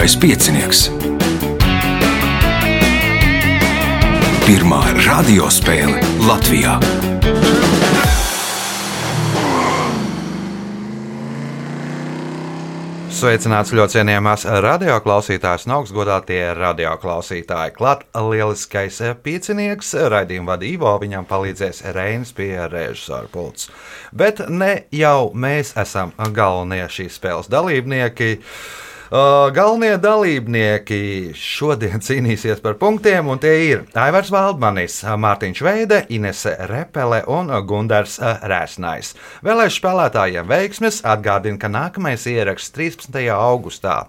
Lieliskais 0.00 0.16
piecinieks. 0.16 0.78
Pirmā 4.46 4.78
radiospēle 4.96 6.00
Latvijā. 6.24 6.78
Sveicināts 13.12 13.74
ļoti 13.76 13.98
cienījamās 13.98 14.48
radioklausītājas 14.48 15.68
un 15.68 15.76
augstgadātie 15.82 16.42
radioklausītāji. 16.56 17.76
Klāt 17.76 18.08
lieliskais 18.16 19.04
piecinieks, 19.20 19.92
raidījuma 20.08 20.54
vadīvo, 20.54 20.96
viņam 21.04 21.28
palīdzēs 21.28 21.84
Reinas 21.92 22.32
pie 22.32 22.54
režisora 22.72 23.28
pults. 23.28 23.68
Bet 24.16 24.46
ne 24.48 24.78
jau 24.96 25.34
mēs 25.36 25.76
esam 25.76 26.16
galvenie 26.32 26.86
šīs 26.88 27.20
spēles 27.20 27.52
dalībnieki. 27.52 28.38
Uh, 28.40 28.86
galvenie 29.10 29.96
dalībnieki 29.98 31.32
šodien 31.34 31.98
cīnīsies 32.06 32.60
par 32.62 32.76
punktiem, 32.78 33.26
un 33.32 33.40
tie 33.42 33.54
ir 33.66 33.80
Aivars 33.98 34.30
Valdmanis, 34.30 35.00
Mārtiņš 35.02 35.62
Veide, 35.66 36.04
Inese 36.14 36.52
Repele 36.70 37.24
un 37.26 37.50
Gundars 37.66 38.20
Rēsnais. 38.22 39.16
Vēlēšu 39.42 39.80
spēlētājiem 39.80 40.46
veiksmes 40.50 41.00
atgādina, 41.02 41.58
ka 41.58 41.72
nākamais 41.72 42.28
ieraksts 42.30 42.70
13. 42.76 43.18
augustā. 43.34 44.04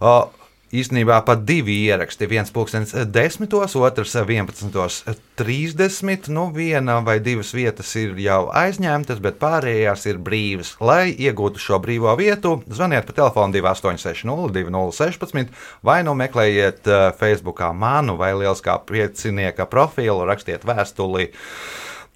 Uh, 0.00 0.28
Īsnībā 0.70 1.16
pat 1.26 1.40
divi 1.42 1.74
ieraksti. 1.88 2.28
Viens 2.30 2.52
pulkstenis 2.54 2.92
10, 2.94 3.50
otrs 3.82 4.12
11.30. 4.20 6.28
Nu, 6.30 6.44
viena 6.54 7.00
vai 7.02 7.16
divas 7.18 7.50
vietas 7.56 7.90
ir 7.98 8.14
jau 8.22 8.44
aizņemtas, 8.54 9.18
bet 9.24 9.40
pārējās 9.42 10.06
ir 10.06 10.20
brīvas. 10.22 10.76
Lai 10.78 11.10
iegūtu 11.10 11.58
šo 11.58 11.80
brīvo 11.82 12.14
vietu, 12.20 12.62
zvaniet 12.70 13.02
pa 13.08 13.16
telefonu 13.18 13.58
2860, 13.58 14.54
2016, 14.54 15.50
vai 15.82 16.06
nu 16.06 16.14
meklējiet 16.22 16.86
eh, 16.86 17.10
Facebook 17.18 17.66
manu 17.74 18.14
vai 18.20 18.30
Lieliskā 18.38 18.78
piecinieka 18.86 19.66
profilu, 19.66 20.22
rakstiet 20.30 20.62
vēstuli. 20.70 21.32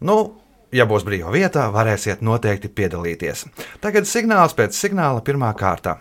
Nu, 0.06 0.38
ja 0.70 0.86
būs 0.86 1.02
brīva 1.02 1.34
vieta, 1.34 1.74
varēsiet 1.74 2.22
noteikti 2.22 2.70
piedalīties. 2.70 3.48
Tagad 3.82 4.06
signāls 4.06 4.54
pēc 4.54 4.78
signāla 4.78 5.26
pirmā 5.26 5.50
kārta. 5.58 5.98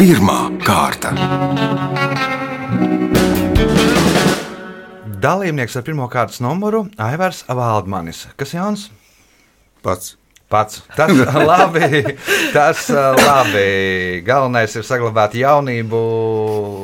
Pirmā 0.00 0.40
kārta. 0.64 1.14
Dalībnieks 5.24 5.78
ar 5.80 5.84
pirmā 5.86 6.08
kārtas 6.12 6.42
numuru- 6.44 6.84
Aivars 7.08 7.44
Valdmanis. 7.48 8.26
Kas 8.36 8.52
jauns? 8.52 8.90
Pats. 9.82 10.16
Pats. 10.52 10.82
Tas 10.96 11.10
labi. 11.50 12.02
Tas 12.52 12.88
labi. 12.92 14.20
Galvenais 14.26 14.76
ir 14.76 14.84
saglabāt 14.84 15.38
jaunību 15.40 16.02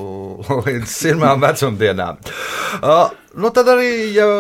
līdz 0.67 0.97
pirmām 1.05 1.45
vecumdienām. 1.45 2.23
Nu 3.31 3.47
tad 3.55 3.69
arī, 3.71 4.11
jau, 4.11 4.31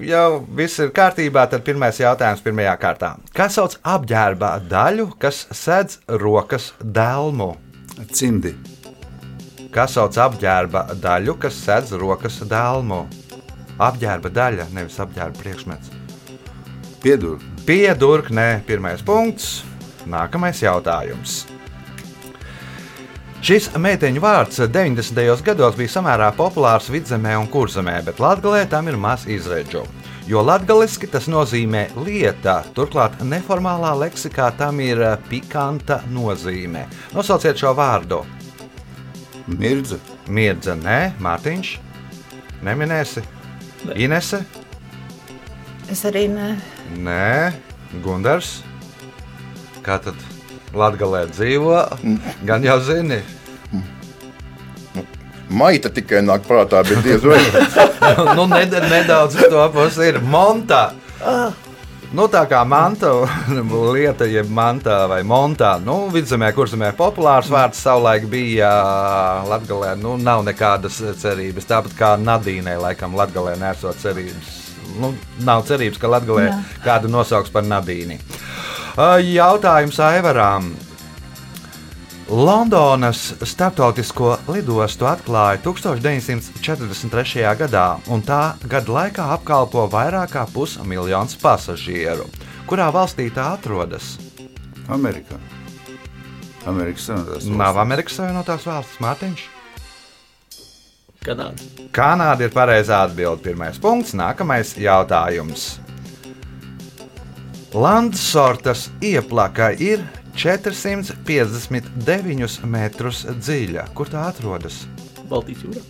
jau 0.00 0.28
viss 0.56 0.80
ir 0.80 0.88
kārtībā, 0.96 1.42
tad 1.52 1.60
pirmais 1.66 1.98
jautājums 2.00 2.40
pirmajā 2.40 2.72
kārtā. 2.80 3.10
Kas 3.36 3.58
sauc 3.58 3.74
apģērba 3.84 4.54
daļu, 4.70 5.10
kas 5.20 5.42
sedz 5.52 5.98
rokas 6.22 6.70
dēlmu? 6.80 7.50
Cimdi. 8.08 8.54
Kas 9.74 9.98
sauc 9.98 10.16
apģērba 10.24 10.86
daļu, 10.96 11.36
kas 11.42 11.60
sedz 11.60 11.92
rokas 12.00 12.40
dēlmu? 12.48 13.02
Apģērba 13.84 14.32
daļa, 14.32 14.70
nevis 14.72 14.96
apģērba 15.04 15.44
priekšmets. 15.44 15.92
Piedur. 17.04 17.44
Piedurknē, 17.68 18.48
pirmais 18.66 19.04
punkts. 19.04 19.58
Nākamais 20.08 20.64
jautājums. 20.64 21.42
Šis 23.38 23.68
meiteņu 23.78 24.18
vārds 24.18 24.58
90. 24.58 25.42
gados 25.46 25.76
bija 25.78 25.92
samērā 25.92 26.32
populārs 26.34 26.88
vidzemē 26.90 27.36
un 27.38 27.46
kurzemē, 27.46 28.00
bet 28.08 28.18
latgalē 28.18 28.64
tam 28.66 28.88
ir 28.90 28.96
maz 28.98 29.28
izredzu. 29.30 29.84
Jo 30.28 30.42
latviešu 30.42 31.06
tas 31.12 31.28
nozīmē 31.30 31.84
lieta, 32.02 32.58
turklāt 32.74 33.14
neformālā 33.22 33.94
leksikā 34.02 34.50
tam 34.58 34.80
ir 34.82 35.00
pikanta 35.30 36.00
nozīme. 36.10 36.82
Nosauciet 37.14 37.62
šo 37.62 37.70
vārdu. 37.78 38.24
Mirdza. 39.46 40.00
Mirdza, 40.28 40.74
nē, 40.76 40.98
Mārtiņš. 41.22 41.70
Neminēsi? 42.66 43.22
Inese? 43.94 44.42
Es 45.88 46.02
arī 46.04 46.26
ne. 46.28 46.50
Nē, 46.98 47.54
Gunārs. 48.04 48.58
Kā 49.86 49.96
tad 50.02 50.18
Latvijā 50.74 51.26
dzīvo? 51.32 51.76
Gan 52.48 52.64
jau 52.66 52.78
zini. 52.84 53.22
Maita 55.48 55.88
tikai 55.88 56.20
nāk 56.20 56.44
prātā, 56.44 56.82
bet 56.84 57.00
diez 57.06 57.24
vai. 57.24 57.40
nu, 58.36 58.44
ned 58.50 58.74
nedaudz 58.90 59.38
to 59.48 59.64
pusi 59.72 60.10
ir 60.10 60.20
monta. 60.20 60.90
Nu, 62.08 62.24
tā 62.32 62.42
kā 62.48 62.62
manta 62.64 63.10
lieta, 63.94 64.24
jeb 64.28 64.48
mantā 64.52 65.02
vai 65.10 65.20
montā, 65.28 65.74
nu, 65.84 66.06
vidzemē, 66.12 66.54
kurzemē 66.56 66.94
populārs 66.96 67.50
vārds 67.52 67.80
savulaik 67.84 68.24
bija 68.32 68.70
Latvijā. 69.48 69.92
Nu, 70.00 70.16
nav 70.16 70.44
nekādas 70.46 71.00
cerības. 71.20 71.68
Tāpat 71.68 71.96
kā 71.98 72.14
Nadīnai, 72.20 72.78
laikam, 72.80 73.16
Latvijā 73.16 73.58
nesot 73.60 74.00
cerības. 74.00 74.54
Nu, 75.00 75.12
nav 75.44 75.66
cerības, 75.68 76.00
ka 76.00 76.12
Latvijā 76.12 76.62
kādu 76.84 77.12
nosauks 77.12 77.52
par 77.52 77.68
Nadīni. 77.68 78.16
Jautājums 78.98 80.00
Aivaram. 80.02 80.72
Londonas 82.28 83.20
starptautisko 83.46 84.32
lidostu 84.50 85.06
atklāja 85.06 85.60
1943. 85.62 87.44
gadā, 87.60 87.84
un 88.10 88.24
tā 88.26 88.56
gada 88.66 88.96
laikā 88.96 89.28
apkalpo 89.36 89.86
vairāk 89.92 90.34
kā 90.34 90.42
pusmiljons 90.50 91.38
pasažieru. 91.38 92.26
Kurā 92.66 92.90
valstī 92.90 93.30
tā 93.30 93.52
atrodas? 93.54 94.18
Amerikā. 94.90 95.38
Amerikas 96.66 97.06
Savienotās 97.06 97.46
valsts. 97.46 97.56
Nav 97.62 97.78
Amerikas 97.78 98.18
Savienotās 98.18 98.66
valsts, 98.66 98.98
Mārtiņš. 98.98 99.44
Kanāda. 101.22 101.70
Kanāda 101.94 102.48
ir 102.48 102.50
pareizā 102.50 103.04
atbilde. 103.06 103.46
Pirmais 103.46 103.78
punkts, 103.78 104.18
nākamais 104.18 104.74
jautājums. 104.74 105.76
Landsortas 107.74 108.90
ieplaka 109.04 109.70
ir 109.76 110.00
459 110.38 112.62
metrus 112.64 113.26
dziļa. 113.28 113.84
Kur 113.92 114.08
tā 114.08 114.22
atrodas? 114.30 114.86
Baltijas 115.28 115.60
jūrā. 115.66 115.82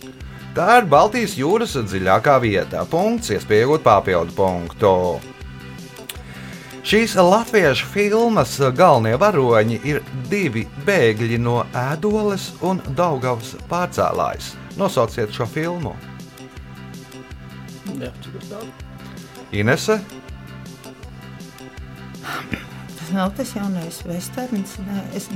Tā 0.57 0.81
ir 0.81 0.85
Baltijas 0.91 1.37
jūras 1.39 1.77
dziļākā 1.77 2.35
vieta. 2.43 2.83
Punkts, 2.89 3.29
iespēja 3.31 3.63
iegūt 3.63 3.83
papildu 3.85 4.33
punktu. 4.35 5.19
Šīs 6.89 7.15
latviešu 7.15 7.85
filmas 7.93 8.59
galvenie 8.75 9.15
varoņi 9.21 9.79
ir 9.87 10.01
divi 10.27 10.67
bēgļi 10.87 11.37
no 11.39 11.63
ēdoles 11.71 12.51
un 12.65 12.81
Daugavas 12.97 13.55
pārcēlājs. 13.71 14.55
Nosauciet 14.79 15.31
šo 15.31 15.45
filmu. 15.47 15.95
Daudz. 17.87 18.27
Inese, 19.55 19.99
Tas 22.97 23.09
nav 23.15 23.33
tas 23.37 23.53
jaunais 23.55 24.01
vesterns. 24.05 24.77
Nē, 24.85 25.03
es 25.17 25.29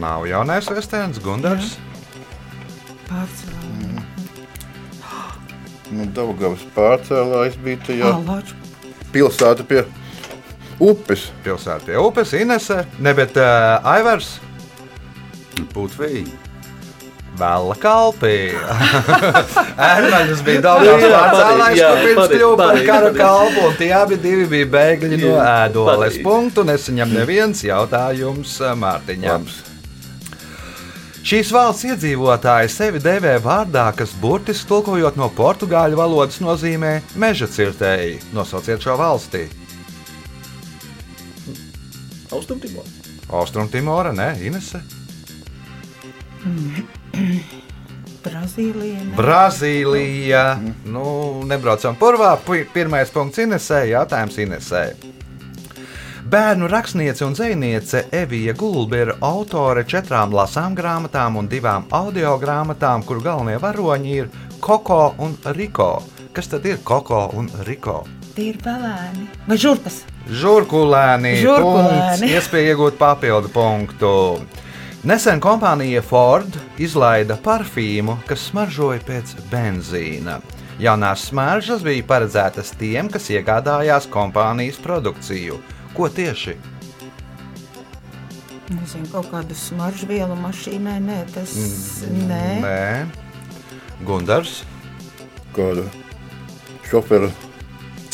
nav 0.00 0.26
jaunais 0.30 0.68
vesterns, 0.70 1.18
Gunārs. 1.24 1.74
pārcēlu. 3.08 4.02
Nu, 5.94 6.06
Daugavas 6.16 6.62
pārcēlājs 6.74 7.58
bija 7.62 7.82
tajā 7.86 8.14
pilsētā 9.14 9.66
pie 9.68 9.84
upes. 10.82 11.28
Pilsēta 11.44 11.84
pie 11.86 11.98
upes, 12.00 12.32
Inese, 12.38 12.80
ne, 12.98 13.14
bet 13.14 13.36
uh, 13.38 13.78
Aivars. 13.94 14.38
Pūtvīgi. 15.74 16.43
Vēla 17.34 17.74
kalpī. 17.82 18.34
Ērmaņas 19.90 20.42
bija 20.46 20.60
daudz 20.62 20.86
Jā, 20.86 20.94
pārcēlājs, 21.02 21.80
kur 21.82 22.02
pirms 22.04 22.28
kļuva 22.30 22.56
par 22.60 22.68
pareizi. 22.78 23.18
kalpu, 23.18 23.64
un 23.70 23.74
tie 23.80 23.88
abi 23.98 24.18
divi 24.22 24.44
bija 24.52 24.68
bēgļi 24.70 25.18
no 25.18 25.32
Jā, 25.32 25.46
ēdoles. 25.66 25.88
pareizi. 25.90 26.22
Punktu 26.22 26.64
nesaņem 26.68 27.14
neviens 27.16 27.64
jautājums 27.66 28.54
eh, 28.62 28.76
Mārtiņam. 28.84 29.48
Šīs 31.24 31.50
valsts 31.56 31.86
iedzīvotāji 31.88 32.68
sevi 32.70 33.00
devē 33.02 33.34
vārdā, 33.42 33.88
kas 33.96 34.12
burtiski 34.20 34.68
tulkojot 34.70 35.16
no 35.18 35.30
portugāļu 35.34 35.96
valodas 35.98 36.36
nozīmē 36.44 36.98
meža 37.18 37.48
cirtēji. 37.50 38.18
Nosauciet 38.36 38.84
šo 38.84 38.94
valsti. 39.00 39.46
Austrumtimor. 42.30 42.84
Austrumtimora, 43.40 44.12
ne, 44.12 44.34
Inese? 44.44 44.82
Brazīlija. 48.44 49.04
ne? 49.04 49.16
Brazīlija. 49.16 50.44
Nu, 50.84 51.42
nebraucam 51.48 51.96
purvā. 51.96 52.36
Pi- 52.46 52.64
Pirmais 52.74 53.10
punkts 53.10 53.38
Inesē, 53.38 53.84
jautājums 53.88 54.36
Inesē. 54.38 54.84
Bērnu 56.24 56.68
rakstniece 56.68 57.24
un 57.24 57.34
zvejniece 57.36 58.04
Evija 58.12 58.54
Gulba 58.56 58.96
ir 58.96 59.12
autore 59.20 59.84
četrām 59.84 60.32
lasām 60.32 60.74
grāmatām 60.76 61.36
un 61.36 61.48
divām 61.48 61.84
audio 61.92 62.38
grāmatām, 62.40 63.04
kuru 63.04 63.20
galvenie 63.20 63.58
varoņi 63.60 64.14
ir 64.16 64.28
Koko 64.60 65.14
un 65.18 65.36
Riko. 65.44 66.02
Kas 66.32 66.48
tad 66.48 66.64
ir 66.66 66.78
Koko 66.84 67.30
un 67.36 67.48
Riko? 67.66 68.04
Tie 68.34 68.48
ir 68.50 68.56
pelēni. 68.58 69.28
Vai 69.46 69.56
žurkas? 69.60 70.00
Žurkulēni. 70.28 71.36
Žurkulēni. 71.42 72.00
punkts, 72.00 72.22
Iespēja 72.32 72.72
iegūt 72.74 72.96
papildu 72.98 73.48
punktu. 73.54 74.40
Nesen 75.04 75.36
kompānija 75.36 76.00
Ford 76.00 76.54
izlaida 76.80 77.34
parfīmu, 77.44 78.14
kas 78.24 78.46
smaržoja 78.48 79.02
pēc 79.04 79.34
benzīna. 79.50 80.38
Jaunās 80.80 81.26
smaržas 81.28 81.84
bija 81.84 82.06
paredzētas 82.08 82.70
tiem, 82.80 83.10
kas 83.12 83.28
iegādājās 83.34 84.06
kompānijas 84.08 84.78
produkciju. 84.80 85.58
Ko 85.92 86.08
tieši? 86.08 86.56
Nezinu, 88.72 89.10
kaut 89.12 89.28
kādu 89.28 89.52
smaržu 89.52 90.08
vielu 90.08 90.40
mašīnai. 90.40 90.96
Nē, 91.04 91.20
tas 91.36 91.52
nē. 92.08 92.42
Nē, 92.64 92.88
Gundars. 94.08 94.62
Kāda 95.52 95.84
šofera 96.88 97.28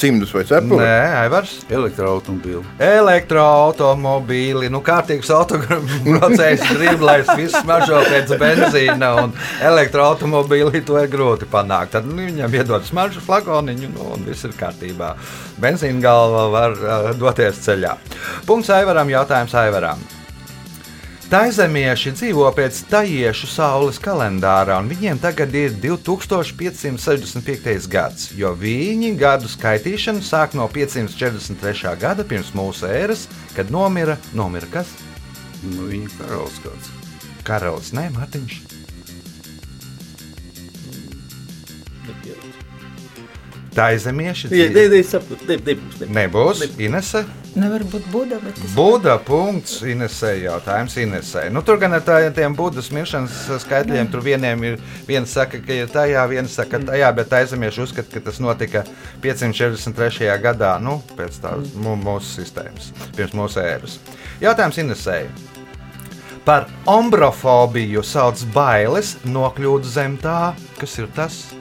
cimdus 0.01 0.33
vai 0.35 0.45
cepuri? 0.49 0.83
Nē, 0.83 0.99
Aivars. 1.23 1.53
Elektroautobīli. 1.71 2.63
Elektroautomobīli, 2.85 4.71
nu, 4.73 4.83
kārtīgs 4.85 5.31
autobraucējs 5.35 6.65
grib, 6.75 7.05
lai 7.05 7.21
viss 7.37 7.59
smaržo 7.61 8.01
pēc 8.09 8.35
benzīna, 8.41 9.13
un 9.25 9.35
elektroautomobīli 9.71 10.85
to 10.87 10.99
ir 11.01 11.11
grūti 11.13 11.49
panākt. 11.51 11.95
Tad 11.97 12.09
nu, 12.09 12.21
viņam 12.23 12.57
iedod 12.61 12.87
smaržu 12.89 13.25
flakoniņu, 13.27 13.93
nu, 13.97 14.13
un 14.17 14.25
viss 14.29 14.47
ir 14.49 14.57
kārtībā. 14.59 15.15
Benzīna 15.61 16.05
galva 16.05 16.47
var 16.55 16.79
uh, 16.79 17.11
doties 17.19 17.61
ceļā. 17.67 17.97
Punkts 18.49 18.73
Aivaram, 18.75 19.13
jautājums 19.13 19.57
Aivaram. 19.59 20.20
Taizemieši 21.31 22.11
dzīvo 22.19 22.49
pēc 22.57 22.81
tajiešu 22.91 23.47
saules 23.47 24.01
kalendāra, 24.03 24.81
un 24.83 24.89
viņiem 24.91 25.21
tagad 25.23 25.53
ir 25.55 25.71
2565. 25.79 27.87
gads, 27.93 28.25
jo 28.35 28.51
viņi 28.59 29.13
gadu 29.21 29.47
skaitīšanu 29.53 30.27
sāk 30.27 30.57
no 30.59 30.67
543. 30.75 31.95
gada 32.03 32.27
pirms 32.27 32.51
mūsu 32.51 32.91
ēras, 32.91 33.31
kad 33.55 33.71
nomira, 33.71 34.19
nomira 34.35 34.67
kas? 34.75 34.91
Nu, 35.63 35.87
viņa 35.93 36.11
karalis 36.19 36.59
kāds. 36.67 36.91
Karalis, 37.47 37.95
nē, 37.95 38.11
Mārtiņš. 38.19 38.70
Taizemieši 43.75 44.49
Nē, 44.49 44.51
dzīvo. 44.51 44.73
nē, 44.75 44.85
nē, 44.91 45.01
saprotu, 45.07 45.47
ne, 45.47 45.57
nebūs. 45.63 45.99
nebūs. 46.01 46.15
Nebūs 46.17 46.81
Inese. 46.83 47.21
Nevar 47.55 47.83
būt 47.87 48.05
Buda, 48.11 48.39
bet 48.43 48.55
tas 48.59 48.73
Buda 48.75 49.15
punkts 49.19 49.81
Inesē 49.87 50.33
jautājums 50.43 50.97
Inesē. 50.99 51.45
Nu, 51.55 51.63
tur 51.63 51.79
gan 51.79 51.93
ar 51.95 52.01
tā- 52.07 52.33
tiem 52.35 52.55
Budas 52.55 52.91
miršanas 52.91 53.37
skaitļiem, 53.65 54.11
tur 54.11 54.21
vieniem 54.23 54.65
ir, 54.65 54.79
viens 55.07 55.31
saka, 55.31 55.59
ka 55.59 55.73
ir 55.73 55.87
tajā, 55.87 56.29
viens 56.29 56.51
saka 56.51 56.79
tajā, 56.79 57.13
bet 57.15 57.31
aizemieši 57.31 57.83
uzskata, 57.87 58.11
ka 58.13 58.21
tas 58.21 58.39
notika 58.43 58.85
543. 59.23 60.39
gadā, 60.43 60.81
nu, 60.83 61.03
pēc 61.17 61.39
tās 61.43 61.71
mū- 61.79 61.99
mūsu 61.99 62.41
sistēmas, 62.43 62.91
pirms 63.17 63.33
mūsu 63.35 63.63
ēras. 63.63 63.99
Jautājums 64.41 64.79
Inesē. 64.79 65.27
Par 66.45 66.67
ombrofobiju 66.87 68.03
sauc 68.03 68.43
bailes 68.55 69.17
nokļūt 69.27 69.85
zem 69.85 70.19
tā, 70.19 70.55
kas 70.79 70.99
ir 70.99 71.07
tas. 71.15 71.45
kas 71.51 71.60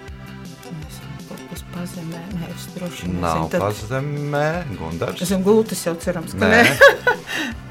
pazemē. 1.79 2.21
Nē, 2.35 2.51
es 2.53 2.67
droši 2.75 3.07
vien 3.07 3.19
Nav. 3.23 3.47
Tad- 3.49 3.63
pazemē, 3.63 4.45
Gundars. 4.77 5.21
Esmu 5.25 5.41
gultas 5.47 5.81
jau 5.87 5.95
cerams, 5.95 6.35
ka 6.35 6.45
Nē. 6.45 6.61
nē. 6.63 6.75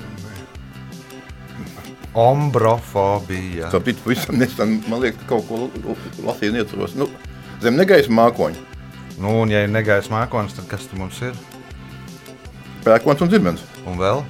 Ombrofobija. 2.19 3.69
Tā 3.71 3.79
bija 3.85 4.01
pavisam 4.05 4.39
nesen, 4.41 4.79
man 4.89 5.03
liekas, 5.05 5.23
kaut 5.29 5.45
ko 5.49 5.69
lasīju, 6.27 6.57
ietvaros. 6.63 6.97
Nu, 6.99 7.07
zem 7.63 7.77
negaisa 7.79 8.11
mākoņa, 8.11 8.65
Nu, 9.19 9.33
un 9.43 9.51
ja 9.51 9.65
ir 9.67 9.71
negaisa 9.75 10.13
mākonis, 10.13 10.53
tad 10.55 10.69
kas 10.71 10.85
tur 10.87 11.01
mums 11.01 11.17
ir? 11.27 11.35
pērkons 12.85 13.21
un 13.25 13.29
dzirmens. 13.29 13.65
Un 13.91 13.99
vēl? 13.99 14.21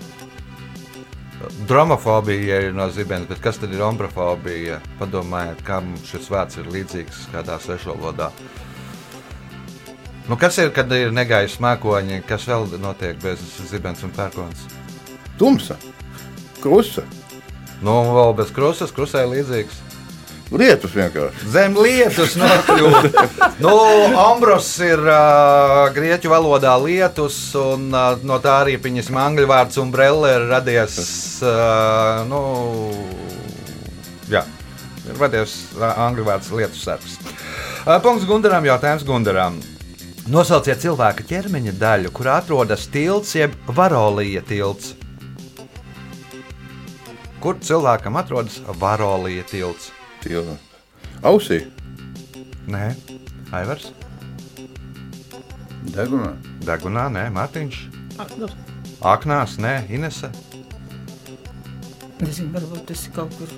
Dromofobija 1.69 2.57
ir 2.65 2.73
no 2.75 2.87
zibens, 2.91 3.29
bet 3.29 3.39
kas 3.45 3.61
tad 3.61 3.73
ir 3.77 3.83
ombrofobija? 3.85 4.81
Padomājiet, 4.99 5.61
mums 5.85 6.09
šis 6.09 6.31
vārds 6.33 6.57
ir 6.59 6.71
līdzīgs 6.73 7.29
kādā 7.35 7.59
svešvalodā. 7.63 8.31
Nu, 10.29 10.37
kas 10.37 10.59
ir, 10.61 10.73
kad 10.77 10.91
ir 10.93 11.13
negaisa 11.17 11.63
mākoņi, 11.65 12.23
kas 12.29 12.45
vēl 12.49 12.67
notiek 12.83 13.17
bez 13.23 13.41
zibens 13.71 14.03
un 14.05 14.13
pērkons? 14.13 14.67
Tumsa, 15.39 15.79
krusta, 16.61 17.07
Nu, 17.79 17.93
un 18.03 18.09
vēl 18.11 18.33
bez 18.41 18.49
krustas, 18.55 18.91
krusē 18.95 19.23
līdzīgs. 19.31 19.85
lietus 20.51 20.95
vienkārši. 20.97 21.47
Zem 21.53 21.77
lietus 21.77 22.35
nokļūt. 22.41 23.19
nu, 23.65 23.75
Ombros 24.19 24.71
ir 24.83 24.99
uh, 24.99 25.87
grieķu 25.95 26.33
valodā 26.33 26.73
lietus, 26.83 27.37
un 27.55 27.87
uh, 27.93 28.17
no 28.27 28.41
tā 28.43 28.57
arī 28.65 28.79
viņas 28.83 29.13
angļu 29.13 29.47
vārds 29.47 29.79
umbrella 29.79 30.35
ir 30.35 30.49
radies. 30.51 30.99
Uh, 31.45 32.25
nu, 32.27 32.43
jā, 34.33 34.43
ir 35.07 35.23
radies 35.23 35.59
angļu 35.79 36.27
vārds 36.33 36.51
lietus 36.51 36.83
sargs. 36.89 37.19
Uh, 37.87 38.01
punkts 38.03 38.27
Gundaram, 38.27 38.67
jautājums 38.67 39.07
Gundaram. 39.07 39.61
Nosauciet 40.29 40.83
cilvēka 40.83 41.25
ķermeņa 41.25 41.73
daļu, 41.81 42.13
kur 42.13 42.29
atrodas 42.35 42.85
tilts 42.93 43.33
jeb 43.37 43.55
varolija 43.73 44.43
tilts. 44.45 44.93
Kur 47.41 47.57
cilvēkam 47.65 48.19
atrodas 48.21 48.59
varolija 48.81 49.47
tilts? 49.49 49.93
Tilda. 50.21 50.59
Ausī, 51.25 51.63
Nē, 52.69 52.93
Aivars. 53.57 53.87
Degunā. 55.89 56.35
Dagunā, 56.69 57.07
nē, 57.15 57.25
Mārtiņš. 57.33 57.79
Ak, 58.21 58.35
nu, 58.37 58.49
Aknās, 59.01 59.57
nē, 59.63 59.87
Inese. 59.89 60.29
Nezinu, 62.21 62.51
varbūt 62.53 62.91
tas 62.91 63.07
ir 63.09 63.15
kaut 63.17 63.33
kur 63.41 63.55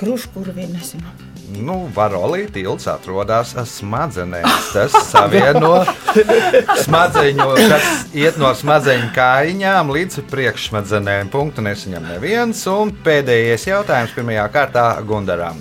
kruškurvī, 0.00 0.66
nezinu. 0.74 1.29
Nu, 1.58 1.88
Varolī 1.94 2.44
tilts 2.52 2.86
atrodas 2.90 3.54
smadzenēs. 3.72 4.68
Tas 4.74 4.94
savieno 5.08 5.80
smadzeņu, 6.84 7.48
tas 7.70 7.88
iet 8.14 8.38
no 8.40 8.52
smadzeņu 8.54 9.10
kājiņām 9.16 9.90
līdz 9.96 10.22
priekšsmadzenēm. 10.30 11.32
Punktu 11.32 11.64
nesaņem 11.66 12.06
neviens. 12.12 12.62
Un 12.70 12.94
pēdējais 13.04 13.66
jautājums 13.70 14.14
pirmajā 14.14 14.46
kārtā 14.54 14.86
Gundaram. 15.06 15.58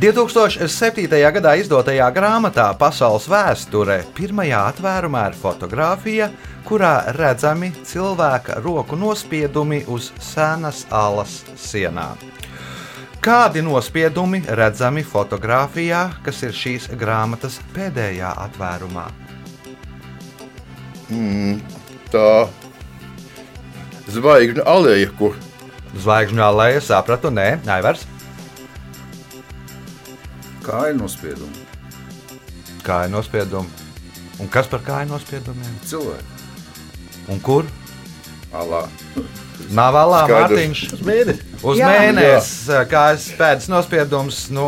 2007. 0.00 1.06
gadā 1.36 1.52
izdotajā 1.60 2.08
grāmatā 2.16 2.66
Pasaules 2.78 3.28
vēsture 3.30 4.00
pirmajā 4.16 4.64
atvērumā 4.72 5.28
ir 5.30 5.38
fotografija, 5.38 6.30
kurā 6.66 6.96
redzami 7.14 7.70
cilvēka 7.86 8.58
roku 8.64 8.98
nospiedumi 8.98 9.84
uz 9.86 10.10
senas 10.18 10.82
alas 10.90 11.44
sienām. 11.54 12.33
Kādi 13.24 13.62
nospiedumi 13.64 14.42
redzami 14.52 15.00
fotografijā, 15.00 16.10
kas 16.26 16.42
ir 16.44 16.52
šīs 16.52 16.90
grāmatas 17.00 17.56
pēdējā 17.72 18.34
atvērumā? 18.42 19.06
tā 22.12 22.28
zvaigžņu 24.12 24.64
aleja, 24.68 25.08
kur 25.16 25.40
Zvaigžņu 25.94 26.42
alēja 26.42 26.80
sapratu, 26.82 27.30
nē, 27.30 27.60
Aivars. 27.70 28.02
Kāja 30.64 30.96
nospiedumi. 30.98 31.62
Kāja 32.82 33.12
nospiedumi. 33.12 33.70
Un 34.42 34.50
kas 34.50 34.66
par 34.66 34.82
kāju 34.82 35.12
nospiedumiem? 35.12 35.78
Cilvēki. 35.86 36.50
Un 37.30 37.40
kur? 37.46 37.70
Alā. 38.52 38.84
Nav 39.74 39.96
Skaidrs. 39.96 40.30
Mārtiņš. 40.30 40.86
uz 40.92 41.02
mēnesi. 41.06 41.50
Uz 41.64 41.80
mēnesi, 41.80 42.78
kājas 42.90 43.28
pēdas 43.38 43.68
nospiedums. 43.72 44.40
Nu, 44.54 44.66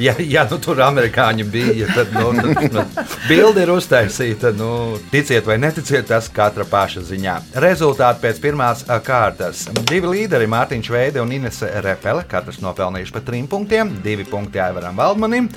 ja, 0.00 0.14
ja 0.22 0.44
nu, 0.48 0.58
tur 0.62 0.80
amerikāņi 0.82 1.44
bija, 1.52 1.88
tad 1.94 2.14
nu, 2.16 2.30
tad, 2.38 2.72
nu, 2.72 2.84
bildi 3.28 3.64
ir 3.66 3.72
uztaisīta. 3.74 4.52
Nu, 4.56 4.70
ticiet 5.12 5.46
vai 5.48 5.58
neticiet, 5.60 6.06
tas 6.08 6.30
katra 6.32 6.64
paša 6.68 7.04
ziņā. 7.10 7.36
Rezultāti 7.64 8.24
pēc 8.24 8.40
pirmās 8.42 8.86
kārtas. 9.06 9.66
Divi 9.90 10.14
līderi, 10.14 10.48
Mārtiņš 10.50 10.90
Veide 10.94 11.22
un 11.24 11.34
Inese 11.36 11.70
Repele, 11.84 12.24
katrs 12.30 12.62
nopelnījuši 12.64 13.14
pa 13.18 13.24
trim 13.26 13.50
punktiem, 13.50 13.98
divi 14.04 14.26
punkti 14.28 14.62
Aivaram 14.62 14.96
Valdmanim. 14.98 15.50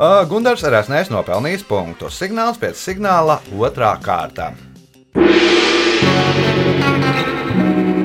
Ā, 0.00 0.24
Gundars 0.30 0.64
Rasnēs 0.64 1.12
nopelnījis 1.12 1.66
punktu. 1.68 2.08
Signāls 2.14 2.60
pēc 2.62 2.80
signāla 2.80 3.40
otrā 3.58 3.92
kārta. 4.00 4.54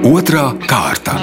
Otra 0.06 0.52
kārta. 0.70 1.16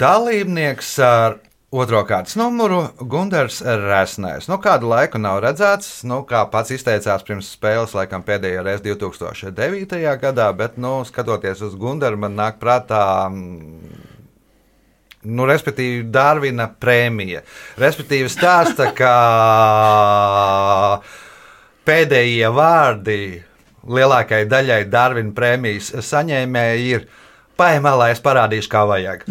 Dalībnieks 0.00 0.94
ar 1.04 1.34
Otro 1.68 2.00
kārtas 2.08 2.38
numuru 2.40 2.78
Gunārs 2.96 3.58
Resnēs. 3.60 4.46
Nu, 4.48 4.56
kādu 4.64 4.88
laiku 4.88 5.20
nav 5.20 5.42
redzēts, 5.44 6.06
nu, 6.08 6.22
kā 6.24 6.46
pats 6.48 6.72
izteicās 6.72 7.26
pirms 7.26 7.50
spēles, 7.52 7.92
laikam 7.92 8.24
pēdējo 8.24 8.62
reizi 8.64 8.86
2009. 8.86 10.00
gadā, 10.22 10.46
bet, 10.56 10.78
nu, 10.80 11.02
skatoties 11.04 11.60
uz 11.66 11.76
Gunāru, 11.76 12.16
man 12.24 12.38
nāk 12.38 12.56
prātā. 12.62 13.28
mm, 13.28 14.06
Nu, 15.28 15.44
respektīvi, 15.50 16.06
Dārvina 16.14 16.68
prēmija. 16.80 17.42
Respektīvi, 17.76 18.30
stāsta, 18.32 18.94
ka 18.96 19.12
pēdējie 21.84 22.48
vārdi 22.54 23.18
lielākajai 23.86 24.48
daļai 24.50 24.82
Dārvina 24.90 25.34
prēmijas 25.36 25.92
saņēmēji 26.08 26.92
ir 26.96 27.08
Paimā, 27.58 27.90
lai 27.98 28.12
es 28.12 28.20
parādīšu, 28.22 28.68
kā 28.70 28.84
vajag. 28.86 29.24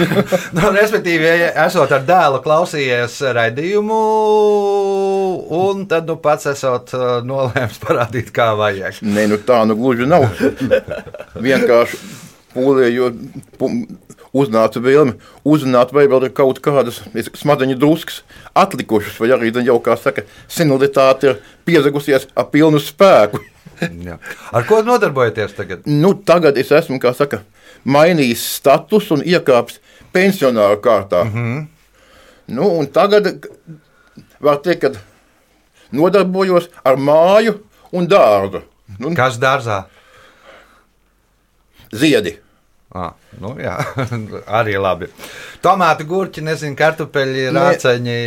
nu, 0.56 0.70
respektīvi, 0.72 1.26
ja 1.28 1.50
esot 1.66 1.90
ar 1.92 2.06
dēlu 2.08 2.38
klausījies 2.40 3.18
raidījumu, 3.36 3.98
un 5.52 5.82
tad 5.90 6.08
nu, 6.08 6.16
pats 6.24 6.48
esot 6.54 6.94
uh, 6.96 7.04
nolēmis 7.28 7.76
parādīt, 7.82 8.32
kā 8.32 8.54
vajag. 8.56 9.02
Nē, 9.04 9.26
nu 9.34 9.36
tā 9.36 9.60
nu 9.68 9.76
gluži 9.76 10.08
nav. 10.08 10.24
Vienkārši 11.36 12.00
pūlējot, 12.54 13.20
uznāca 14.32 14.80
vēlme 14.80 15.18
uzzināt, 15.44 15.92
vai 15.92 16.06
vēl 16.10 16.30
ir 16.30 16.34
kaut 16.40 16.60
kādas 16.64 17.02
smadzeņu 17.12 17.76
druskas 17.78 18.22
atlikušas, 18.56 19.20
vai 19.20 19.34
arī, 19.36 19.52
jau 19.60 19.76
kā 19.84 19.98
saka, 20.00 20.24
senilitāte 20.48 21.34
ir 21.34 21.42
piezagusies 21.68 22.30
ar 22.32 22.48
pilnu 22.54 22.80
spēku. 22.82 23.44
Ar 24.56 24.66
ko 24.68 24.82
nodarbojaties 24.82 25.56
tagad? 25.56 25.86
Nu, 25.86 26.14
tagad 26.14 26.58
es 26.60 26.72
esmu, 26.72 26.98
kā 27.02 27.14
saka, 27.16 27.42
mainījis 27.84 28.44
status 28.58 29.10
un 29.14 29.24
iekāpis 29.24 29.80
pensionāra 30.14 30.76
kārtā. 30.80 31.24
Mm 31.24 31.32
-hmm. 31.34 31.66
nu, 32.46 32.68
un 32.78 32.86
tagad 32.86 33.48
var 34.40 34.62
teikt, 34.62 34.80
ka 34.80 34.92
nodarbojos 35.92 36.70
ar 36.84 36.96
māju 36.96 37.58
un 37.92 38.08
dārzu. 38.08 38.62
Nu, 38.98 39.14
Kas 39.14 39.38
dārzā? 39.38 39.84
ziedi. 41.94 42.38
Ah, 42.94 43.10
nu, 43.42 43.56
jā, 43.58 43.74
arī 44.60 44.76
labi. 44.78 45.08
Tomāti, 45.64 46.06
gurķi, 46.06 46.44
nezinu, 46.46 46.76
kartupeļi, 46.78 47.48
rāceņi. 47.54 48.18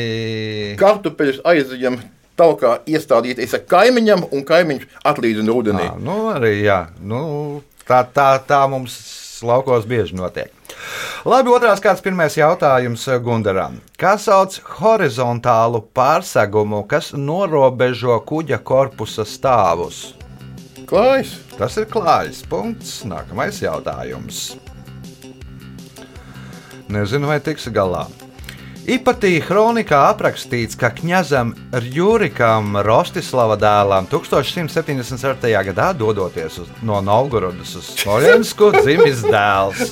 Kartupeļus 0.79 1.39
aizjām 1.47 1.95
taukā 2.37 2.77
iestādīties 2.89 3.55
ar 3.57 3.63
kaimiņam, 3.69 4.27
un 4.31 4.45
kaimiņš 4.47 4.85
atlīdzina 5.11 5.55
rudenī. 5.55 5.87
Ah, 5.91 5.97
nu, 6.01 6.19
arī 6.33 6.53
jā. 6.63 6.83
Nu, 7.01 7.63
tā, 7.87 8.03
tā, 8.13 8.29
tā 8.47 8.61
mums 8.71 8.97
laukos 9.45 9.87
bieži 9.89 10.17
notiek. 10.17 10.53
Labi, 11.27 11.51
otrās 11.51 11.81
kārtas 11.83 12.03
pirmais 12.05 12.37
jautājums 12.37 13.03
Gundaram. 13.25 13.79
Kā 13.99 14.15
sauc 14.21 14.59
horizontālu 14.79 15.81
pārsegumu, 15.97 16.85
kas 16.89 17.11
norobežo 17.17 18.21
kuģa 18.29 18.61
korpusa 18.65 19.25
stāvus? 19.27 20.13
Klājs, 20.87 21.33
Tas 21.57 21.73
ir 21.81 21.87
klājs. 21.89 22.43
Punkts. 22.45 23.01
Nākamais 23.09 23.57
jautājums. 23.63 24.59
Nezinu, 26.87 27.25
vai 27.31 27.39
tiks 27.41 27.65
galā. 27.73 28.05
Ipatī 28.87 29.41
kronikā 29.43 29.97
aprakstīts, 30.13 30.77
ka 30.79 30.87
kņazam 30.95 31.49
Rjurikam 31.75 32.77
Rostislava 32.87 33.57
dēlam 33.59 34.05
1177. 34.07 35.49
gadā 35.67 35.87
dodoties 35.91 36.55
uz, 36.63 36.69
no 36.87 37.01
Novgorodas 37.03 37.73
uz 37.75 37.89
Smolensku 37.97 38.69
dzimis 38.77 39.25
dēls, 39.27 39.91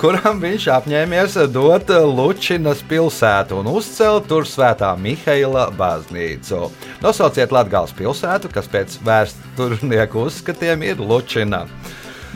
kuram 0.00 0.40
viņš 0.40 0.70
apņēmies 0.78 1.36
dot 1.52 1.92
Lučinas 1.92 2.80
pilsētu 2.88 3.60
un 3.60 3.68
uzcelt 3.74 4.30
tur 4.32 4.48
svētā 4.48 4.94
Mihaila 4.96 5.66
baznīcu. 5.76 6.70
Nosauciet 7.04 7.52
Latgales 7.52 7.92
pilsētu, 8.00 8.48
kas 8.56 8.72
pēc 8.72 8.96
vēsturnieku 9.04 10.24
uzskatiem 10.30 10.88
ir 10.88 11.04
Lučina. 11.04 11.66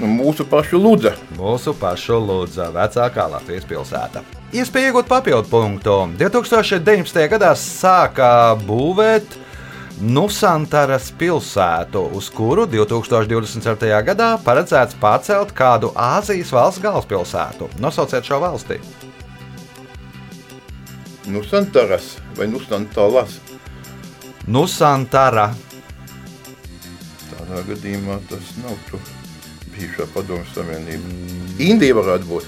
Nu, 0.01 0.09
mūsu 0.09 0.47
pašu 0.49 0.81
ludza. 0.81 1.13
Mūsu 1.37 1.75
pašu 1.77 2.19
Lūdza, 2.25 2.71
vecākā 2.75 3.27
Latvijas 3.31 3.69
pilsēta. 3.69 4.25
Iespēja 4.57 4.91
iegūt 4.91 5.11
papildu 5.11 5.47
punktu. 5.51 5.97
2019. 6.19 7.21
gadā 7.31 7.53
sāka 7.59 8.31
būvēt 8.65 9.37
Nusantaras 10.01 11.11
pilsētu, 11.21 12.07
uz 12.17 12.31
kuru 12.33 12.65
2024. 12.73 14.01
gadā 14.07 14.31
paredzēts 14.41 14.97
pārcelt 14.97 15.53
kādu 15.53 15.93
Āzijas 15.93 16.55
valsts 16.57 16.81
galvaspilsētu. 16.81 17.69
Nosauciet 17.85 18.25
šo 18.25 18.41
valsti. 18.41 18.81
Nu, 21.29 21.45
Santaras 21.45 22.17
vai 22.39 22.49
nu 22.49 22.65
Santalas. 22.65 23.37
Nusantara. 24.49 25.51
Tādā 27.29 27.61
gadījumā 27.69 28.23
tas 28.31 28.55
nav 28.65 28.79
tu 29.81 29.87
bijušā 29.87 30.07
padomju 30.15 30.45
savienība. 30.55 31.13
Indija 31.59 31.95
varētu 31.97 32.29
būt. 32.29 32.45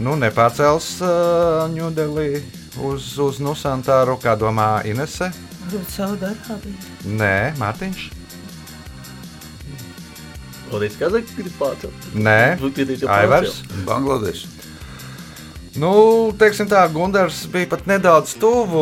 Nu, 0.00 0.14
nepārcels 0.16 1.00
uh, 1.04 1.68
Ņūdelī 1.68 2.42
uz, 2.80 3.18
uz 3.20 3.40
Nusantaru, 3.40 4.16
kā 4.20 4.36
domā 4.40 4.80
Inese. 4.88 5.30
Varbūt 5.60 5.92
Saudārābija. 5.92 6.88
Nē, 7.04 7.52
Mārtiņš. 7.60 8.06
Paldies, 10.70 10.96
Kazakstā 10.96 11.42
grib 11.42 11.54
pārcelt. 11.58 12.08
Nē, 12.14 12.56
Aivars. 13.10 13.60
Bangladeša. 13.84 14.48
Nu, 15.78 16.32
teiksim 16.34 16.66
tā, 16.66 16.80
Gunārs 16.90 17.44
bija 17.50 17.68
pat 17.70 17.84
nedaudz 17.86 18.32
tuvu 18.42 18.80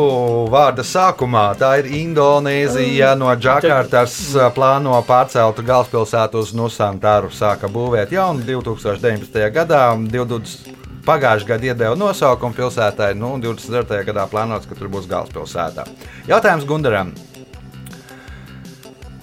vārda 0.49 0.81
sākumā. 0.81 1.51
Tā 1.59 1.75
ir 1.83 1.89
Indonēzija. 1.99 3.11
No 3.19 3.29
Džakartas 3.37 4.15
ā, 4.33 4.47
plāno 4.55 4.97
pārcelt 5.05 5.61
galvaspilsētu 5.61 6.41
uz 6.41 6.55
Nusantaru. 6.57 7.29
Sāka 7.29 7.69
būvēt 7.69 8.15
jaunu 8.17 8.41
2019. 8.47 9.37
gadā. 9.53 9.83
20. 10.17 10.77
Pagājušajā 11.05 11.49
gadā 11.53 11.69
iedeva 11.71 11.95
nosaukumu 11.97 12.57
pilsētai, 12.57 13.13
nu, 13.17 13.35
un 13.37 13.41
24. 13.41 14.03
gadā 14.09 14.25
plānots, 14.29 14.67
ka 14.69 14.77
tur 14.77 14.89
būs 14.91 15.07
galvaspilsēta. 15.09 15.85
Jautājums 16.29 16.67
Gunaram. 16.69 17.13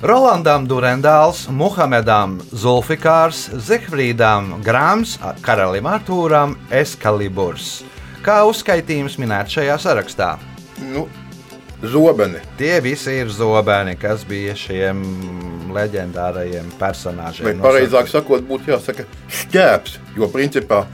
Rolandam 0.02 0.66
Durendāls, 0.68 1.46
Muhamedam 1.48 2.34
Zulfikārs, 2.52 3.46
Zihfrīdam 3.64 4.58
Grāms, 4.60 5.14
Karalim 5.40 5.88
Artūram 5.88 6.52
Eskaliburs. 6.68 7.78
Kā 8.20 8.42
uzskaitījums 8.44 9.16
minēts 9.16 9.56
šajā 9.56 9.78
sarakstā? 9.80 10.28
Nu, 10.92 11.06
zobeni. 11.80 12.44
Tie 12.60 12.74
visi 12.84 13.16
ir 13.22 13.32
zobeni, 13.32 13.96
kas 13.96 14.28
bija 14.28 14.52
šiem 14.58 15.00
leģendārajiem 15.72 16.74
personāžiem. 16.76 17.48
Vai 17.48 17.56
pareizāk 17.64 18.12
sakot, 18.12 18.44
būtu 18.44 18.74
jāsaka 18.74 19.08
šķēps. 19.32 19.96
Jo 20.20 20.28
principā 20.28 20.84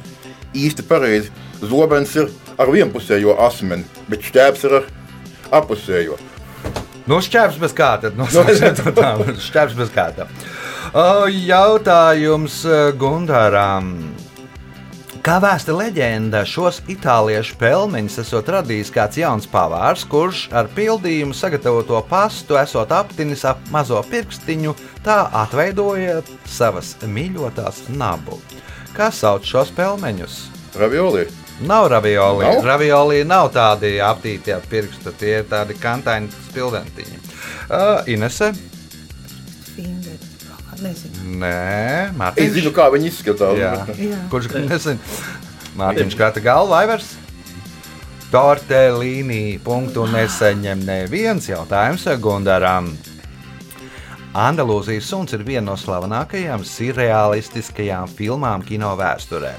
īsti 0.54 0.86
pareizi 0.86 1.34
zobens 1.58 2.14
ir 2.14 2.30
ar 2.54 2.70
vienpusējo 2.70 3.34
asmeni, 3.50 3.82
bet 4.06 4.30
šķēps 4.30 4.68
ir 4.70 4.78
ar 4.78 4.92
apusējo. 5.58 6.22
Nu, 7.10 7.18
šķērs 7.22 7.58
bez 7.62 7.72
kārta. 7.74 8.12
Nosauciet 8.14 8.78
to 8.80 8.92
tā. 8.94 9.14
Šķērs 9.42 9.78
bez 9.78 9.90
kārta. 9.94 10.28
O, 10.92 11.26
Jautājums 11.26 12.62
eh, 12.68 12.90
Gundaram. 12.98 13.96
Kā 15.22 15.36
vēsta 15.38 15.70
leģenda, 15.70 16.40
šos 16.42 16.80
itāliešu 16.90 17.54
pelmeņus 17.60 18.16
esot 18.24 18.48
radījis 18.50 18.90
kāds 18.90 19.20
jauns 19.20 19.46
pavārs, 19.46 20.02
kurš 20.10 20.48
ar 20.50 20.66
pildījumu 20.74 21.36
sagatavoto 21.38 22.00
pastu 22.10 22.58
esot 22.58 22.90
aptinis 22.90 23.44
ap 23.46 23.62
mazo 23.70 24.02
pirkstiņu, 24.10 24.74
tā 25.06 25.20
atveidoja 25.44 26.24
savas 26.50 26.96
mīļotās 27.06 27.84
nabu. 27.94 28.40
Kā 28.96 29.12
sauc 29.14 29.46
šos 29.46 29.70
pelmeņus? 29.78 30.40
Ravioli. 30.82 31.28
Nav 31.60 31.86
ravioli. 31.92 32.44
Nav? 32.44 32.64
Ravioli 32.64 33.24
nav 33.24 33.52
tādi 33.54 33.98
aptīti 34.02 34.54
ar 34.54 34.60
pirkstu, 34.70 35.12
tie 35.18 35.38
ir 35.42 35.44
tādi 35.50 35.76
kantaini 35.78 36.28
spilventiņi. 36.48 37.18
Uh, 37.70 38.02
Inese? 38.10 38.52
Fingeri. 39.76 40.18
Nezinu. 40.82 41.38
Nē, 41.38 42.08
Es 42.08 42.16
Mārtiņš. 42.18 42.50
zinu, 42.56 42.70
kā 42.74 42.88
viņi 42.90 43.06
izskatās. 43.12 43.54
Jā. 43.58 43.86
bet- 43.86 43.96
Jā. 44.02 44.16
Kurš 44.30 44.48
nezina? 44.66 44.98
Mārtiņš 45.78 46.16
krata 46.16 46.40
galvu, 46.40 46.74
Aivars? 46.74 47.12
Tortelīnī 48.32 49.60
punktu 49.62 50.06
neseņem 50.08 50.82
neviens 50.84 51.46
jautājums 51.46 52.04
Gundaram. 52.18 52.96
Andalūzijas 54.34 55.02
suns 55.04 55.32
ir 55.36 55.44
viena 55.44 55.66
no 55.66 55.76
slavenākajām 55.76 56.64
surrealistiskajām 56.64 58.08
filmām 58.08 58.64
kino 58.64 58.96
vēsturē. 58.96 59.52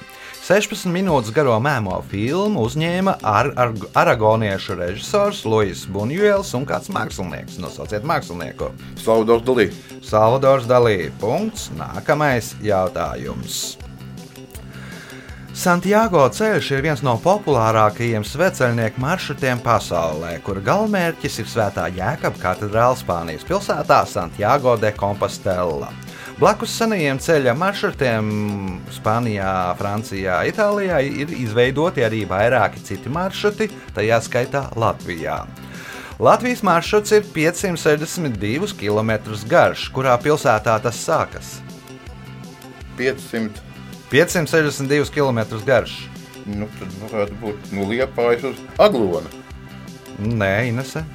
16 0.44 0.92
minūtes 0.92 1.32
garo 1.32 1.54
mēmo 1.64 2.02
filmu 2.12 2.66
uzņēma 2.68 3.14
ar, 3.24 3.48
ar, 3.56 3.70
aragoniešu 3.96 4.76
režisors 4.76 5.46
Luis 5.48 5.86
Bunjuels 5.88 6.52
un 6.58 6.66
kāds 6.68 6.92
mākslinieks. 6.92 7.62
Nosauciet 7.64 8.04
mākslinieku. 8.04 8.74
Salvadors 9.00 9.46
Dalī. 9.48 9.70
Salvadors 10.04 10.68
Dalī. 10.68 10.98
Punkts. 11.22 11.70
Nākamais 11.80 12.52
jautājums. 12.60 13.78
Santiago 15.56 16.26
ceļš 16.28 16.74
ir 16.74 16.84
viens 16.90 17.06
no 17.08 17.14
populārākajiem 17.24 18.26
sveceļnieku 18.28 19.00
maršrutiem 19.00 19.64
pasaulē, 19.64 20.34
kura 20.44 20.66
galvenmērķis 20.66 21.40
ir 21.40 21.48
Svētā 21.54 21.88
Jēkabā 21.94 22.42
katedrāle 22.42 23.00
Spānijas 23.00 23.48
pilsētā 23.48 24.04
Santiago 24.12 24.76
de 24.82 24.92
Compostela. 24.98 25.94
Blakus 26.40 26.72
senajiem 26.74 27.20
ceļa 27.22 27.54
maršrutiem 27.56 28.30
Spānijā, 28.92 29.52
Francijā, 29.78 30.40
Itālijā 30.50 30.98
ir 31.06 31.30
izveidoti 31.38 32.02
arī 32.06 32.24
vairāki 32.30 32.82
citi 32.84 33.12
maršruti, 33.14 33.70
tajā 33.94 34.18
skaitā 34.26 34.64
Latvijā. 34.80 35.44
Latvijas 36.24 36.64
maršruts 36.66 37.14
ir 37.14 37.28
562 37.36 38.74
km 38.80 39.14
garš, 39.50 39.86
kurā 39.94 40.18
pilsētā 40.22 40.80
tas 40.82 41.00
sākas. 41.06 41.60
500. 42.98 43.62
562 44.10 45.14
km 45.14 45.42
garš. 45.66 45.96
Nu, 46.46 46.68
tad 46.80 46.98
varētu 47.06 47.38
būt 47.42 47.74
no 47.78 47.86
Liepājas 47.90 48.50
uz 48.52 48.64
Aglonu. 48.82 49.30
Nē, 50.20 50.70
Inese. 50.70 51.06